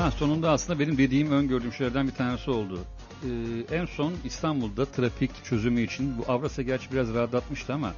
Sonunda 0.09 0.51
aslında 0.51 0.79
benim 0.79 0.97
dediğim 0.97 1.31
öngördüğüm 1.31 1.73
şeylerden 1.73 2.07
bir 2.07 2.13
tanesi 2.13 2.51
oldu. 2.51 2.79
Ee, 3.23 3.75
en 3.75 3.85
son 3.85 4.13
İstanbul'da 4.25 4.85
trafik 4.85 5.31
çözümü 5.43 5.81
için 5.81 6.17
bu 6.17 6.31
Avrasya 6.31 6.63
gerçi 6.63 6.91
biraz 6.91 7.13
rahatlatmıştı 7.13 7.73
ama 7.73 7.93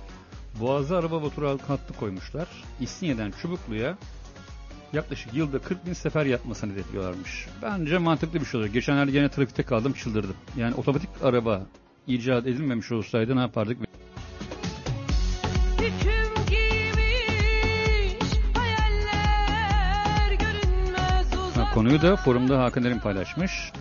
Boğaz'a 0.60 0.98
araba 0.98 1.24
vapuru 1.24 1.60
hattı 1.68 1.94
koymuşlar. 2.00 2.48
İstinye'den 2.82 3.34
Çubuklu'ya 3.42 3.98
yaklaşık 4.94 5.34
yılda 5.34 5.60
40 5.60 5.86
bin 5.86 5.94
sefer 5.94 6.26
yapmasını 6.26 6.74
hedefliyorlarmış. 6.74 7.48
Bence 7.62 7.98
mantıklı 7.98 8.40
bir 8.40 8.46
şey 8.46 8.60
olur. 8.60 8.68
Geçenlerde 8.70 9.12
gene 9.12 9.30
trafikte 9.30 9.64
kaldım 9.64 9.94
çıldırdım. 9.94 10.36
Yani 10.58 10.76
otomatik 10.76 11.10
araba 11.24 11.68
icat 12.08 12.48
edilmemiş 12.48 12.92
olsaydı 12.92 13.36
ne 13.36 13.40
yapardık? 13.40 13.78
Konuyu 21.80 22.02
da 22.02 22.16
forumda 22.16 22.64
Hakan 22.64 22.84
Erim 22.84 23.00
paylaşmış. 23.00 23.72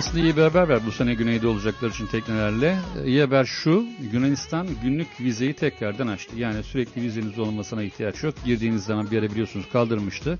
aslında 0.00 0.24
iyi 0.24 0.36
bir 0.36 0.42
haber 0.42 0.86
bu 0.86 0.92
sene 0.92 1.14
güneyde 1.14 1.46
olacaklar 1.46 1.90
için 1.90 2.06
teknelerle. 2.06 2.78
Ee, 2.98 3.06
iyi 3.06 3.20
haber 3.20 3.44
şu, 3.44 3.84
Yunanistan 4.12 4.68
günlük 4.82 5.20
vizeyi 5.20 5.54
tekrardan 5.54 6.06
açtı. 6.06 6.36
Yani 6.36 6.62
sürekli 6.62 7.02
vizeniz 7.02 7.38
olmasına 7.38 7.82
ihtiyaç 7.82 8.22
yok. 8.22 8.34
Girdiğiniz 8.44 8.84
zaman 8.84 9.10
bir 9.10 9.18
ara 9.18 9.30
biliyorsunuz 9.30 9.66
kaldırmıştı. 9.72 10.38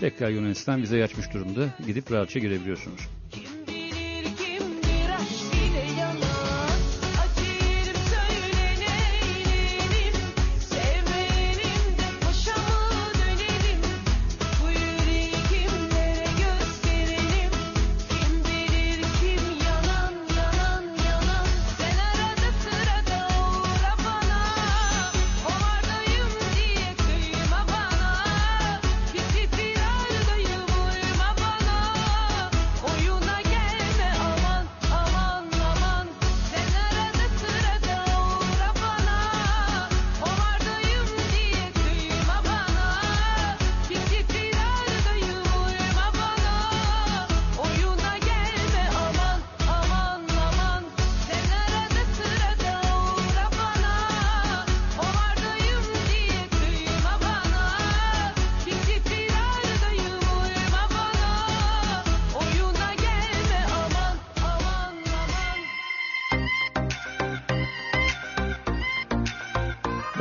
Tekrar 0.00 0.28
Yunanistan 0.28 0.82
vizeyi 0.82 1.04
açmış 1.04 1.34
durumda. 1.34 1.68
Gidip 1.86 2.12
rahatça 2.12 2.38
girebiliyorsunuz. 2.38 3.00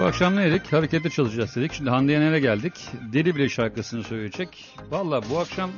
akşam 0.07 0.35
ne 0.35 0.51
dedik? 0.51 0.73
Harekete 0.73 1.09
çalışacağız 1.09 1.55
dedik. 1.55 1.73
Şimdi 1.73 1.89
Hande 1.89 2.11
Yener'e 2.11 2.39
geldik. 2.39 2.73
Deli 3.13 3.35
Bile 3.35 3.49
şarkısını 3.49 4.03
söyleyecek. 4.03 4.65
Valla 4.91 5.21
bu 5.29 5.39
akşam 5.39 5.69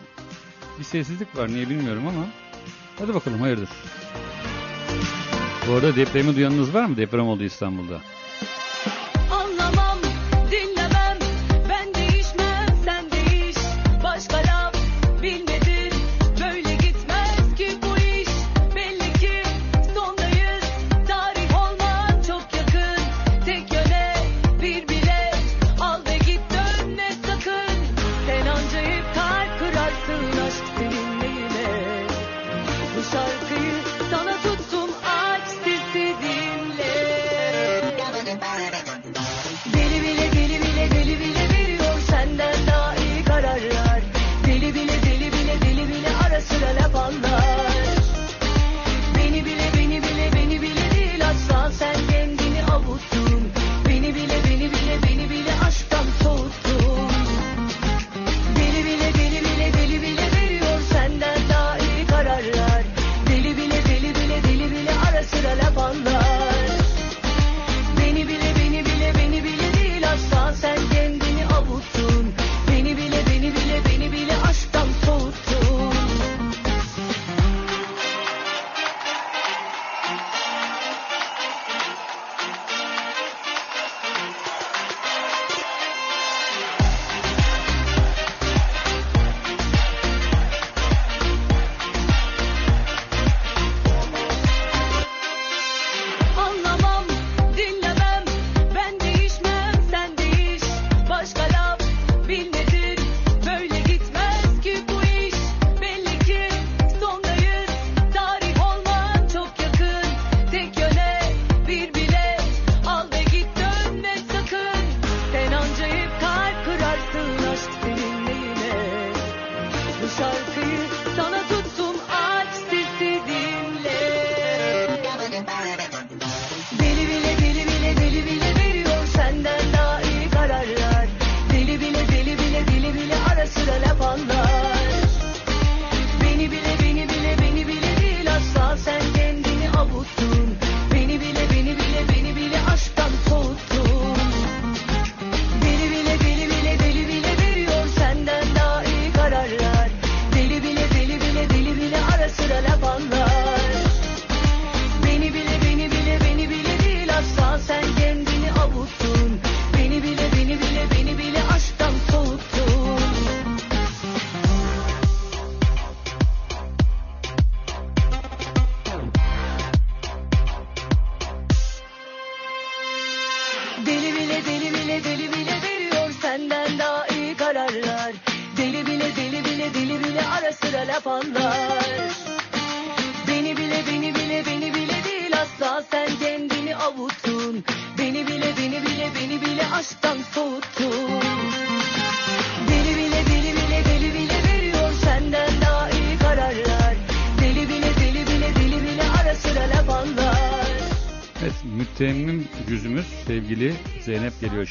bir 0.79 0.83
sessizlik 0.83 1.37
var 1.37 1.47
niye 1.47 1.69
bilmiyorum 1.69 2.07
ama. 2.07 2.25
Hadi 2.99 3.13
bakalım 3.13 3.41
hayırdır. 3.41 3.69
Bu 5.67 5.73
arada 5.73 5.95
depremi 5.95 6.35
duyanınız 6.35 6.73
var 6.73 6.85
mı? 6.85 6.97
Deprem 6.97 7.27
oldu 7.27 7.43
İstanbul'da. 7.43 7.99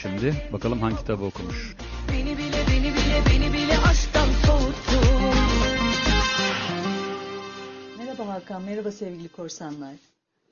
şimdi. 0.02 0.34
Bakalım 0.52 0.80
hangi 0.80 0.96
kitabı 0.96 1.24
okumuş. 1.24 1.76
Beni 2.12 2.38
bile 2.38 2.64
beni 2.70 2.94
bile 2.94 3.22
beni 3.30 3.52
bile 3.52 3.78
aşktan 3.78 4.28
soğuttun. 4.46 5.34
Merhaba 7.98 8.28
Hakan, 8.28 8.62
merhaba 8.62 8.92
sevgili 8.92 9.28
korsanlar. 9.28 9.94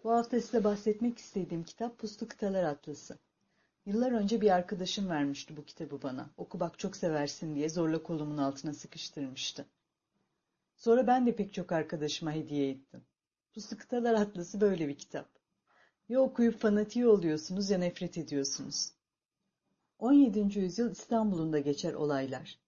Bu 0.04 0.10
hafta 0.12 0.40
size 0.40 0.64
bahsetmek 0.64 1.18
istediğim 1.18 1.64
kitap 1.64 1.98
Puslu 1.98 2.28
Kıtalar 2.28 2.64
Atlası. 2.64 3.18
Yıllar 3.86 4.12
önce 4.12 4.40
bir 4.40 4.50
arkadaşım 4.50 5.08
vermişti 5.08 5.56
bu 5.56 5.64
kitabı 5.64 6.02
bana. 6.02 6.30
Oku 6.36 6.60
bak 6.60 6.78
çok 6.78 6.96
seversin 6.96 7.54
diye 7.54 7.68
zorla 7.68 8.02
kolumun 8.02 8.38
altına 8.38 8.74
sıkıştırmıştı. 8.74 9.66
Sonra 10.76 11.06
ben 11.06 11.26
de 11.26 11.36
pek 11.36 11.54
çok 11.54 11.72
arkadaşıma 11.72 12.32
hediye 12.32 12.70
ettim. 12.70 13.02
Puslu 13.54 13.76
Kıtalar 13.78 14.14
Atlası 14.14 14.60
böyle 14.60 14.88
bir 14.88 14.98
kitap. 14.98 15.28
Ya 16.08 16.20
okuyup 16.20 16.60
fanatiği 16.60 17.06
oluyorsunuz 17.06 17.70
ya 17.70 17.78
nefret 17.78 18.18
ediyorsunuz. 18.18 18.95
17. 19.98 20.58
yüzyıl 20.58 20.90
İstanbul'unda 20.90 21.58
geçer 21.58 21.94
olaylar. 21.94 22.58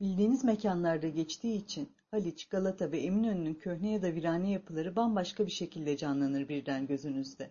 Bildiğiniz 0.00 0.44
mekanlarda 0.44 1.08
geçtiği 1.08 1.56
için 1.56 1.92
Haliç, 2.10 2.48
Galata 2.48 2.92
ve 2.92 3.00
Eminönü'nün 3.00 3.54
köhne 3.54 3.92
ya 3.92 4.02
da 4.02 4.14
virane 4.14 4.50
yapıları 4.50 4.96
bambaşka 4.96 5.46
bir 5.46 5.50
şekilde 5.50 5.96
canlanır 5.96 6.48
birden 6.48 6.86
gözünüzde. 6.86 7.50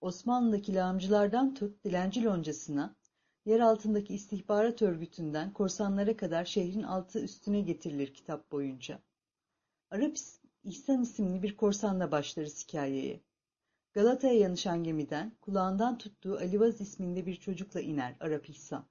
Osmanlı'daki 0.00 0.74
lağımcılardan 0.74 1.54
tut, 1.54 1.84
dilenci 1.84 2.24
loncasına, 2.24 2.96
yer 3.44 3.60
altındaki 3.60 4.14
istihbarat 4.14 4.82
örgütünden 4.82 5.52
korsanlara 5.52 6.16
kadar 6.16 6.44
şehrin 6.44 6.82
altı 6.82 7.20
üstüne 7.20 7.60
getirilir 7.60 8.14
kitap 8.14 8.52
boyunca. 8.52 8.98
Arap 9.90 10.16
İhsan 10.64 11.02
isimli 11.02 11.42
bir 11.42 11.56
korsanla 11.56 12.10
başlarız 12.10 12.64
hikayeye. 12.64 13.20
Galata'ya 13.94 14.34
yanışan 14.34 14.84
gemiden 14.84 15.32
kulağından 15.40 15.98
tuttuğu 15.98 16.36
Alivaz 16.36 16.80
isminde 16.80 17.26
bir 17.26 17.36
çocukla 17.36 17.80
iner 17.80 18.16
Arap 18.20 18.50
İhsan. 18.50 18.84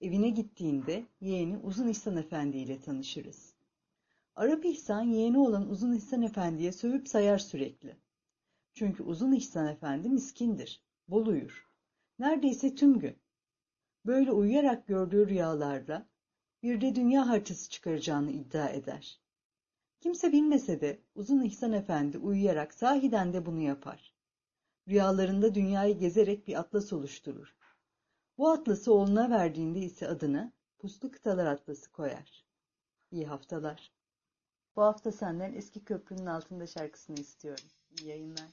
Evine 0.00 0.28
gittiğinde 0.30 1.04
yeğeni 1.20 1.58
Uzun 1.58 1.88
İhsan 1.88 2.16
Efendi 2.16 2.56
ile 2.56 2.80
tanışırız. 2.80 3.54
Arap 4.34 4.64
İhsan 4.64 5.02
yeğeni 5.02 5.38
olan 5.38 5.70
Uzun 5.70 5.92
İhsan 5.92 6.22
Efendi'ye 6.22 6.72
sövüp 6.72 7.08
sayar 7.08 7.38
sürekli. 7.38 7.96
Çünkü 8.74 9.02
Uzun 9.02 9.32
İhsan 9.32 9.66
Efendi 9.66 10.08
miskindir, 10.08 10.82
bol 11.08 11.26
uyur. 11.26 11.68
Neredeyse 12.18 12.74
tüm 12.74 12.98
gün. 12.98 13.16
Böyle 14.06 14.32
uyuyarak 14.32 14.86
gördüğü 14.86 15.28
rüyalarla 15.28 16.08
bir 16.62 16.80
de 16.80 16.94
dünya 16.94 17.28
haritası 17.28 17.70
çıkaracağını 17.70 18.30
iddia 18.30 18.68
eder. 18.68 19.20
Kimse 20.00 20.32
bilmese 20.32 20.80
de 20.80 21.00
Uzun 21.14 21.42
İhsan 21.42 21.72
Efendi 21.72 22.18
uyuyarak 22.18 22.74
sahiden 22.74 23.32
de 23.32 23.46
bunu 23.46 23.60
yapar. 23.60 24.17
Rüyalarında 24.88 25.54
dünyayı 25.54 25.98
gezerek 25.98 26.48
bir 26.48 26.58
atlas 26.58 26.92
oluşturur. 26.92 27.56
Bu 28.38 28.50
atlası 28.50 28.92
oğluna 28.92 29.30
verdiğinde 29.30 29.78
ise 29.78 30.08
adını 30.08 30.52
Puslu 30.78 31.10
Kıtalar 31.10 31.46
Atlası 31.46 31.92
koyar. 31.92 32.44
İyi 33.10 33.26
haftalar. 33.26 33.92
Bu 34.76 34.82
hafta 34.82 35.12
senden 35.12 35.52
Eski 35.52 35.84
Köprünün 35.84 36.26
Altında 36.26 36.66
şarkısını 36.66 37.16
istiyorum. 37.16 37.64
İyi 37.90 38.08
yayınlar. 38.08 38.50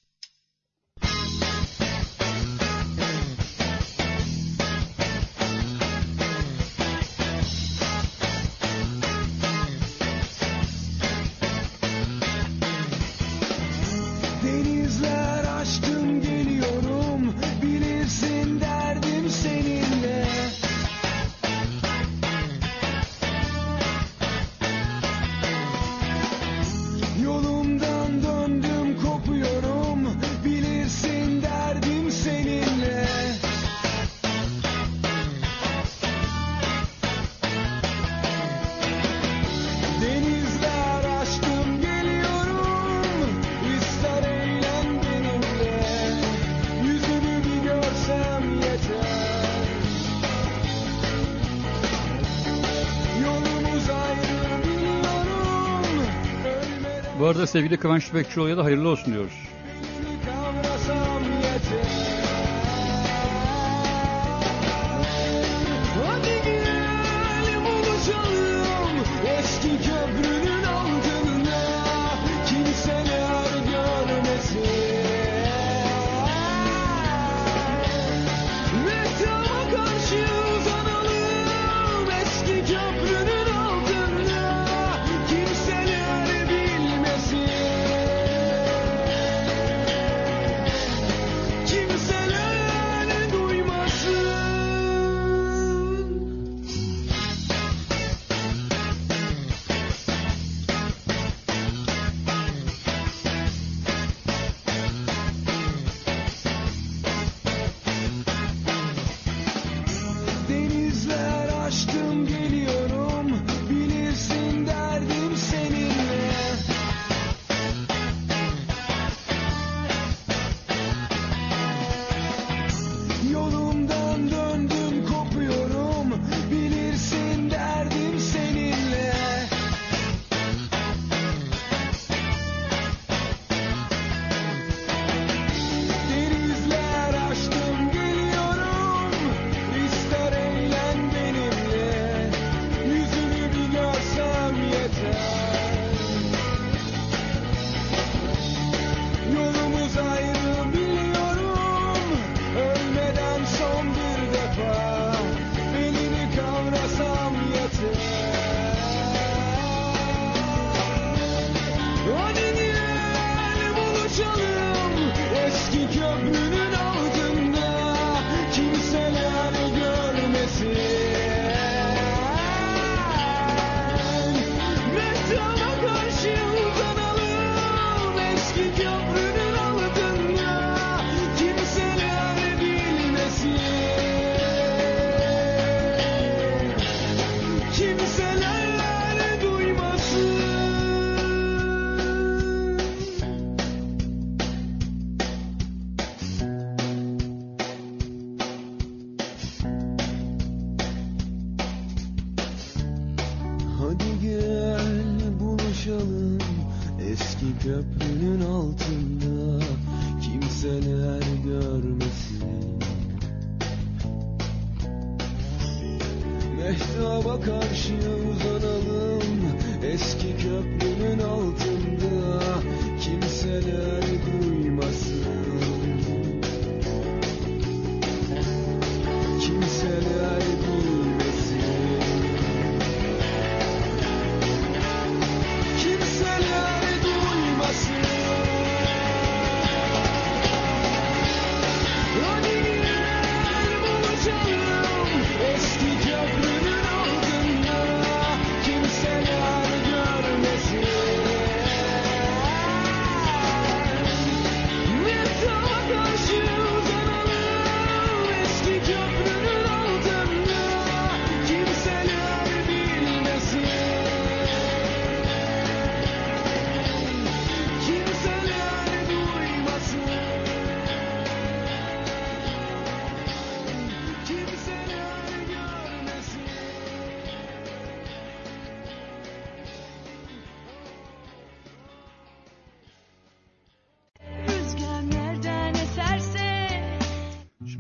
Ölmeden 57.36 57.38
Bu 57.38 57.39
arada 57.39 57.47
sevgili 57.47 57.77
Kıvanç 57.77 58.05
Tüfekçioğlu'ya 58.05 58.57
da 58.57 58.63
hayırlı 58.63 58.89
olsun 58.89 59.13
diyoruz. 59.13 59.55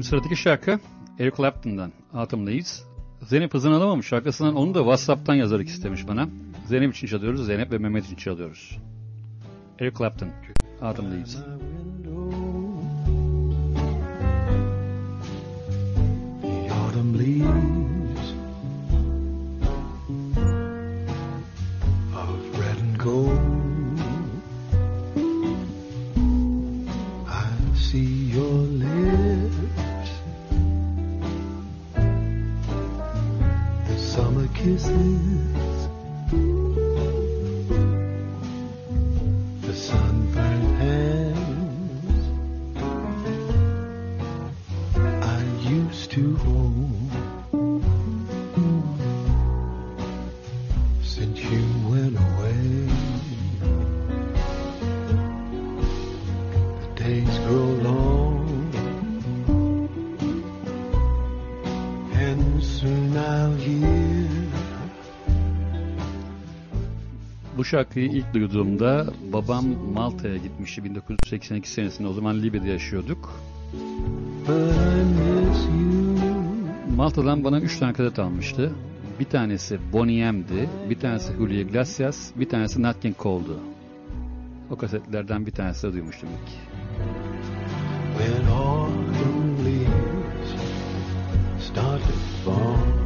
Sıradaki 0.05 0.35
şarkı 0.35 0.79
Eric 1.19 1.37
Clapton'dan 1.37 1.91
Autumn'dayız. 2.13 2.85
Zeynep 3.21 3.53
hızını 3.53 3.75
alamamış 3.75 4.07
şarkısından 4.07 4.55
onu 4.55 4.73
da 4.73 4.79
Whatsapp'tan 4.79 5.35
yazarak 5.35 5.67
istemiş 5.67 6.07
bana. 6.07 6.29
Zeynep 6.67 6.95
için 6.95 7.07
çalıyoruz, 7.07 7.45
Zeynep 7.45 7.71
ve 7.71 7.77
Mehmet 7.77 8.05
için 8.05 8.15
çalıyoruz. 8.15 8.77
Eric 9.79 9.97
Clapton, 9.97 10.29
Autumn'dayız. 10.81 11.37
Bu 67.65 67.69
şarkıyı 67.69 68.05
ilk 68.05 68.33
duyduğumda 68.33 69.05
babam 69.33 69.65
Malta'ya 69.93 70.37
gitmişti 70.37 70.83
1982 70.83 71.69
senesinde. 71.69 72.07
O 72.07 72.13
zaman 72.13 72.41
Libya'da 72.41 72.67
yaşıyorduk. 72.67 73.39
Malta'dan 76.95 77.43
bana 77.43 77.59
3 77.59 77.79
tane 77.79 77.93
kaset 77.93 78.19
almıştı. 78.19 78.71
Bir 79.19 79.25
tanesi 79.25 79.79
Boney 79.93 80.31
M'di, 80.31 80.69
bir 80.89 80.99
tanesi 80.99 81.33
Julio 81.33 81.53
Iglesias, 81.53 82.31
bir 82.35 82.49
tanesi 82.49 82.81
Nat 82.81 83.01
King 83.01 83.15
Cole'du. 83.19 83.59
O 84.71 84.75
kasetlerden 84.75 85.45
bir 85.45 85.51
tanesi 85.51 85.87
de 85.87 85.93
duymuştum 85.93 86.29
ilk. 86.29 86.49
When 88.17 88.47
autumn 88.47 89.65
leaves 89.65 90.49
start 91.59 92.01
to 92.01 92.51
fall. 92.51 93.04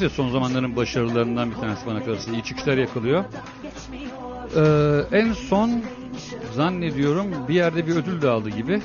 De 0.00 0.08
son 0.08 0.30
zamanların 0.30 0.76
başarılarından 0.76 1.50
bir 1.50 1.56
tanesi 1.56 1.86
bana 1.86 2.04
kalırsa. 2.04 2.32
iyi 2.32 2.44
çıkışlar 2.44 2.76
yakalıyor. 2.76 3.24
Ee, 4.56 5.16
en 5.18 5.32
son 5.32 5.82
zannediyorum 6.54 7.48
bir 7.48 7.54
yerde 7.54 7.86
bir 7.86 7.96
ödül 7.96 8.22
de 8.22 8.28
aldı 8.28 8.50
gibi. 8.50 8.82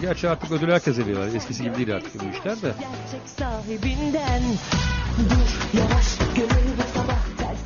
Gerçi 0.00 0.28
artık 0.28 0.52
ödül 0.52 0.68
herkes 0.72 0.98
veriyorlar. 0.98 1.34
Eskisi 1.34 1.62
gibi 1.62 1.76
değil 1.76 1.96
artık 1.96 2.22
bu 2.22 2.38
işler 2.38 2.62
de. 2.62 2.74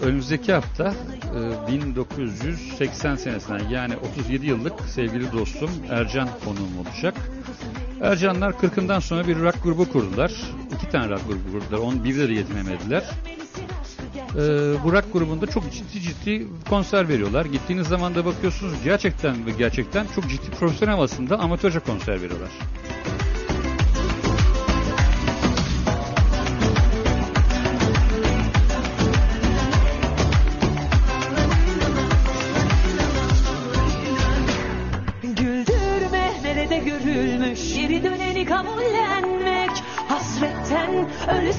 Önümüzdeki 0.03 0.53
hafta 0.53 0.95
e, 1.69 1.73
1980 1.73 3.17
senesinden 3.17 3.69
yani 3.69 3.97
37 3.97 4.47
yıllık 4.47 4.81
sevgili 4.81 5.33
dostum 5.33 5.71
Ercan 5.91 6.29
konuğum 6.45 6.87
olacak. 6.87 7.15
Ercanlar 8.01 8.51
40'ından 8.51 9.01
sonra 9.01 9.29
bir 9.29 9.43
rock 9.43 9.63
grubu 9.63 9.89
kurdular. 9.89 10.33
İki 10.77 10.91
tane 10.91 11.09
rock 11.09 11.29
grubu 11.29 11.53
kurdular. 11.53 11.79
Onu 11.79 12.05
bir 12.05 12.29
de 12.29 12.33
yetinemediler. 12.33 13.03
Ee, 14.37 14.39
bu 14.85 14.93
rock 14.93 15.13
grubunda 15.13 15.47
çok 15.47 15.73
ciddi 15.73 16.01
ciddi 16.01 16.47
konser 16.69 17.09
veriyorlar. 17.09 17.45
Gittiğiniz 17.45 17.87
zaman 17.87 18.15
da 18.15 18.25
bakıyorsunuz 18.25 18.75
gerçekten 18.85 19.47
ve 19.47 19.51
gerçekten 19.51 20.07
çok 20.15 20.31
ciddi 20.31 20.51
profesyonel 20.51 20.95
havasında 20.95 21.39
amatörce 21.39 21.79
konser 21.79 22.23
veriyorlar. 22.23 22.51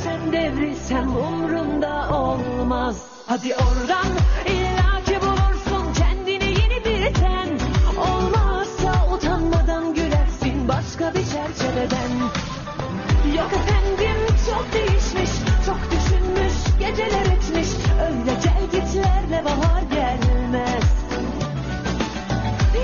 Ölsem 0.02 0.32
devrilsem 0.32 1.16
umrumda 1.16 2.10
olmaz. 2.18 2.97
Hadi 3.28 3.56
oradan 3.56 4.08
illaki 4.45 5.22
bulursun 5.22 5.93
kendine 5.93 6.45
yeni 6.45 6.86
bir 6.86 7.14
ten 7.14 7.49
Olmazsa 7.97 9.14
utanmadan 9.14 9.93
gülersin 9.93 10.68
başka 10.68 11.14
bir 11.14 11.26
çerçeveden. 11.26 12.12
Yok 13.38 13.52
efendim 13.54 14.18
çok 14.49 14.74
değişmiş, 14.74 15.32
çok 15.66 15.80
düşünmüş, 15.91 16.54
geceler 16.80 17.26
etmiş. 17.26 17.70
Öyle 18.02 18.34
gel 18.43 18.64
gitlerle 18.72 19.45
bahar 19.45 19.82
gelmez. 19.82 20.84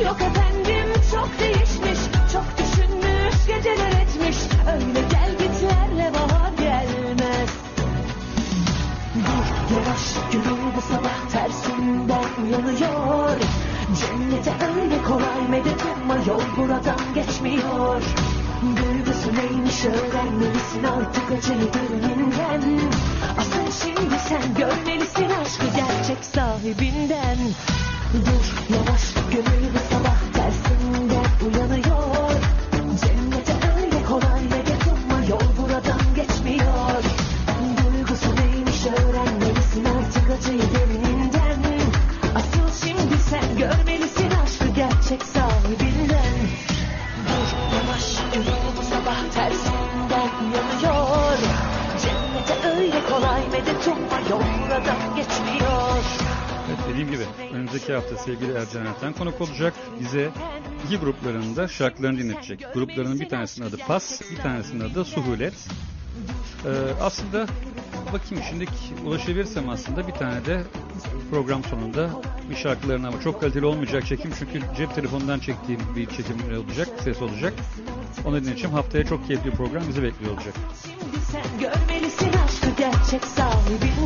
Yok 0.06 0.18
efendim 0.22 0.94
çok 1.12 1.30
değişmiş, 1.40 1.67
uyanıyor 12.68 13.40
Cennete 14.00 14.52
öyle 14.82 15.04
kolay 15.04 15.48
medet 15.50 15.86
umma 15.86 16.16
yol 16.16 16.42
buradan 16.58 17.14
geçmiyor. 17.16 18.02
Duygusu 18.62 19.36
neymiş 19.36 19.86
öğrenmelisin 19.86 20.84
artık 20.84 21.32
acıyı 21.32 21.74
derinden 21.74 22.80
Asıl 23.38 23.86
şimdi 23.86 24.20
sen 24.30 24.54
görmelisin 24.58 25.30
aşkı 25.42 25.66
gerçek 25.66 26.26
sahibinden. 26.26 27.38
Dur 28.14 28.76
yavaş 28.76 29.14
gönül 29.32 29.74
bu 29.74 30.07
geçmiyor 55.16 56.28
Evet 56.68 56.80
dediğim 56.90 57.12
gibi 57.12 57.24
önümüzdeki 57.54 57.94
hafta 57.94 58.18
sevgili 58.18 58.52
Ercan 58.52 58.86
Erten 58.86 59.14
konuk 59.14 59.42
olacak. 59.42 59.74
Bize 60.00 60.30
iki 60.86 60.98
gruplarının 60.98 61.56
da 61.56 61.68
şarkılarını 61.68 62.20
dinletecek. 62.20 62.74
Gruplarının 62.74 63.20
bir 63.20 63.30
tanesinin 63.30 63.68
adı 63.68 63.78
Pas, 63.78 64.22
bir 64.32 64.38
tanesinin 64.38 64.80
adı 64.80 65.06
Suhulet. 65.06 65.54
Ee, 66.66 66.70
aslında 67.02 67.48
bakayım 68.14 68.44
şimdilik 68.50 68.70
ulaşabilirsem 69.06 69.70
aslında 69.70 70.08
bir 70.08 70.14
tane 70.14 70.46
de 70.46 70.64
program 71.32 71.64
sonunda 71.64 72.10
bir 72.50 72.56
şarkılarını 72.56 73.08
ama 73.08 73.22
çok 73.22 73.42
kaliteli 73.42 73.66
olmayacak 73.66 74.06
çekim 74.06 74.32
çünkü 74.40 74.62
cep 74.78 74.96
telefonundan 74.96 75.40
çektiğim 75.40 75.82
bir 75.96 76.06
çekim 76.06 76.38
olacak, 76.68 76.88
ses 77.04 77.22
olacak. 77.22 77.54
Onu 78.26 78.42
dinleyeceğim. 78.42 78.76
Haftaya 78.76 79.06
çok 79.06 79.28
keyifli 79.28 79.52
bir 79.52 79.56
program 79.56 79.84
bizi 79.88 80.04
bekliyor 80.04 80.32
olacak. 80.32 80.54
Şimdi 80.84 81.26
sen 81.32 81.58
aşkı 81.58 81.97
gerçek 82.92 83.26
sahibinden 83.26 83.97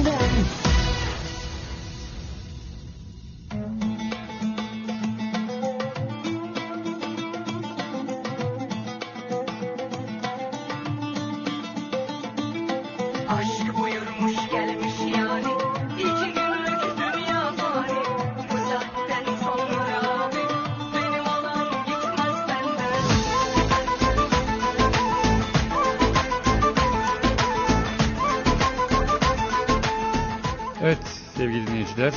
dinleyiciler, 32.01 32.13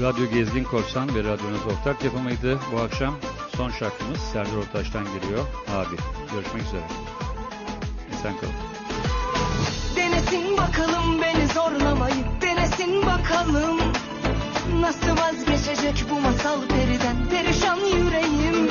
Radyo 0.00 0.30
Gezgin 0.30 0.64
Korsan 0.64 1.14
ve 1.14 1.18
Radyonuz 1.18 1.66
Ortak 1.66 2.04
yapımıydı. 2.04 2.58
Bu 2.72 2.80
akşam 2.80 3.14
son 3.56 3.70
şarkımız 3.70 4.20
Serdar 4.32 4.56
Ortaç'tan 4.56 5.04
geliyor. 5.04 5.46
Abi, 5.68 5.96
görüşmek 6.32 6.62
üzere. 6.62 6.82
Esen 8.12 8.34
kalın. 8.36 8.52
Denesin 9.96 10.56
bakalım 10.56 11.22
beni 11.22 11.46
zorlamayı 11.46 12.24
Denesin 12.40 13.06
bakalım 13.06 13.78
Nasıl 14.80 15.16
vazgeçecek 15.16 16.04
bu 16.10 16.20
masal 16.20 16.60
periden 16.68 17.16
Perişan 17.30 17.76
yüreğim 17.76 18.68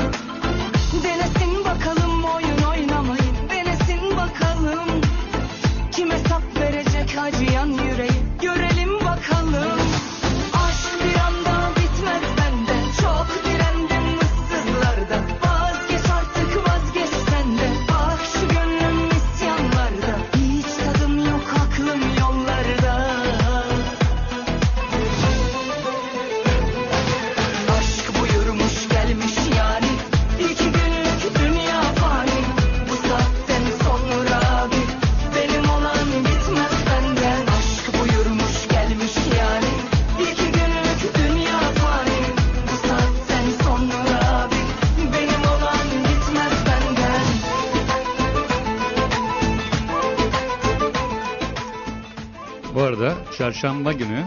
çarşamba 53.47 53.93
günü 53.93 54.25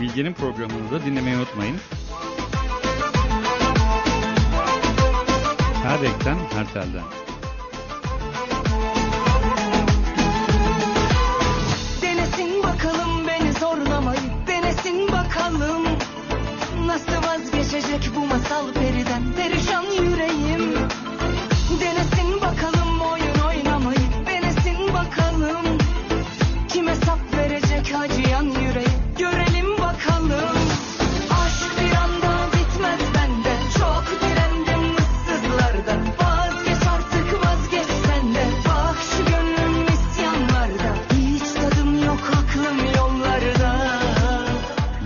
Bilge'nin 0.00 0.32
programını 0.32 0.90
da 0.90 1.04
dinlemeyi 1.04 1.36
unutmayın. 1.36 1.76
Her 5.82 6.02
renkten, 6.02 6.36
her 6.54 6.72
telden. 6.72 7.21
Verecek 27.82 28.00
acıyan 28.00 28.44
yüreği 28.44 28.86
Görelim 29.18 29.72
bakalım. 29.72 30.56
Aşk 31.30 31.80
bir 31.80 31.96
anda 31.96 32.46
bitmez 32.52 33.00
bende. 33.14 33.56
Çok 33.78 34.04
direndim 34.20 34.96
ıssızlarda. 34.96 35.96
Vazgeç 36.20 36.86
artık 36.94 37.46
vazgeç 37.46 37.86
sen 38.06 38.34
de 38.34 38.44
Bak 38.68 38.96
şu 39.10 39.24
gönlüm 39.24 39.86
isyanlarda. 39.86 40.94
Hiç 41.12 41.42
tadım 41.52 42.04
yok 42.04 42.20
aklım 42.32 42.78
yollarda. 42.96 43.76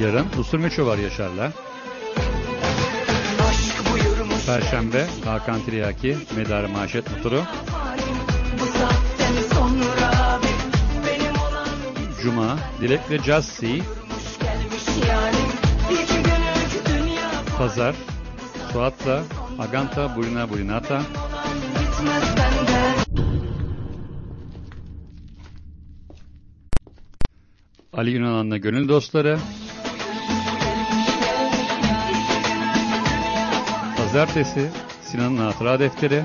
Yarın 0.00 0.26
Usul 0.38 0.58
Meço 0.58 0.86
var 0.86 0.98
Yaşar'la. 0.98 1.52
Perşembe 4.46 5.06
Hakan 5.24 5.60
Tiryaki, 5.60 6.16
Medarı 6.36 6.68
Maşet 6.68 7.10
Mutlu. 7.10 7.42
Cuma 12.26 12.58
Dilek 12.80 13.10
ve 13.10 13.18
dünya 16.88 17.30
Pazar 17.58 17.94
Suat'la 18.72 19.22
Aganta 19.58 20.16
Burina 20.16 20.50
Burinata. 20.50 21.02
Ali 27.92 28.10
Yunan'la 28.10 28.56
Gönül 28.56 28.88
Dostları. 28.88 29.38
Pazartesi 33.96 34.70
Sinan'ın 35.02 35.36
Hatıra 35.36 35.80
Defteri. 35.80 36.22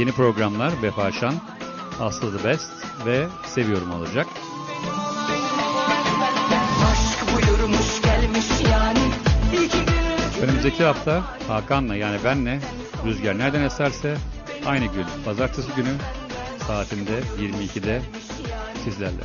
Yeni 0.00 0.12
programlar 0.12 0.82
Vefa 0.82 1.12
Şan, 1.12 1.34
Aslı 2.00 2.38
The 2.38 2.44
Best 2.48 2.72
ve 3.06 3.26
Seviyorum 3.46 3.92
olacak. 3.92 4.26
Önümüzdeki 10.42 10.84
hafta 10.84 11.22
Hakan'la 11.48 11.96
yani 11.96 12.16
benle 12.24 12.60
Rüzgar 13.06 13.38
nereden 13.38 13.62
eserse 13.62 14.16
aynı 14.66 14.84
gün 14.84 15.06
pazartesi 15.24 15.68
günü 15.76 15.92
saatinde 16.66 17.20
22'de 17.40 18.02
sizlerle. 18.84 19.22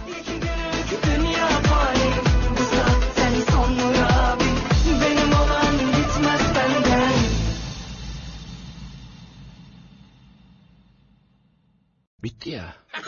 Bitti 12.26 12.50
ya. 12.50 12.76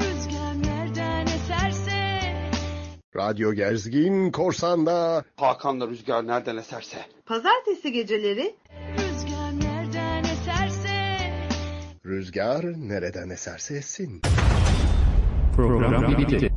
Rüzgar 0.00 0.54
nereden 0.62 1.26
eserse 1.26 2.22
Radyo 3.16 3.52
Gezgin 3.52 4.32
Korsan'da 4.32 5.24
Hakan'la 5.36 5.88
rüzgar 5.88 6.26
nereden 6.26 6.56
eserse. 6.56 6.98
Pazartesi 7.26 7.92
geceleri 7.92 8.56
Rüzgar 8.98 9.60
nereden 9.60 10.24
eserse 10.24 11.18
Rüzgar 12.04 12.64
nereden 12.64 13.30
eserse 13.30 13.76
essin. 13.76 14.20
Program 15.56 16.18
bitti. 16.18 16.55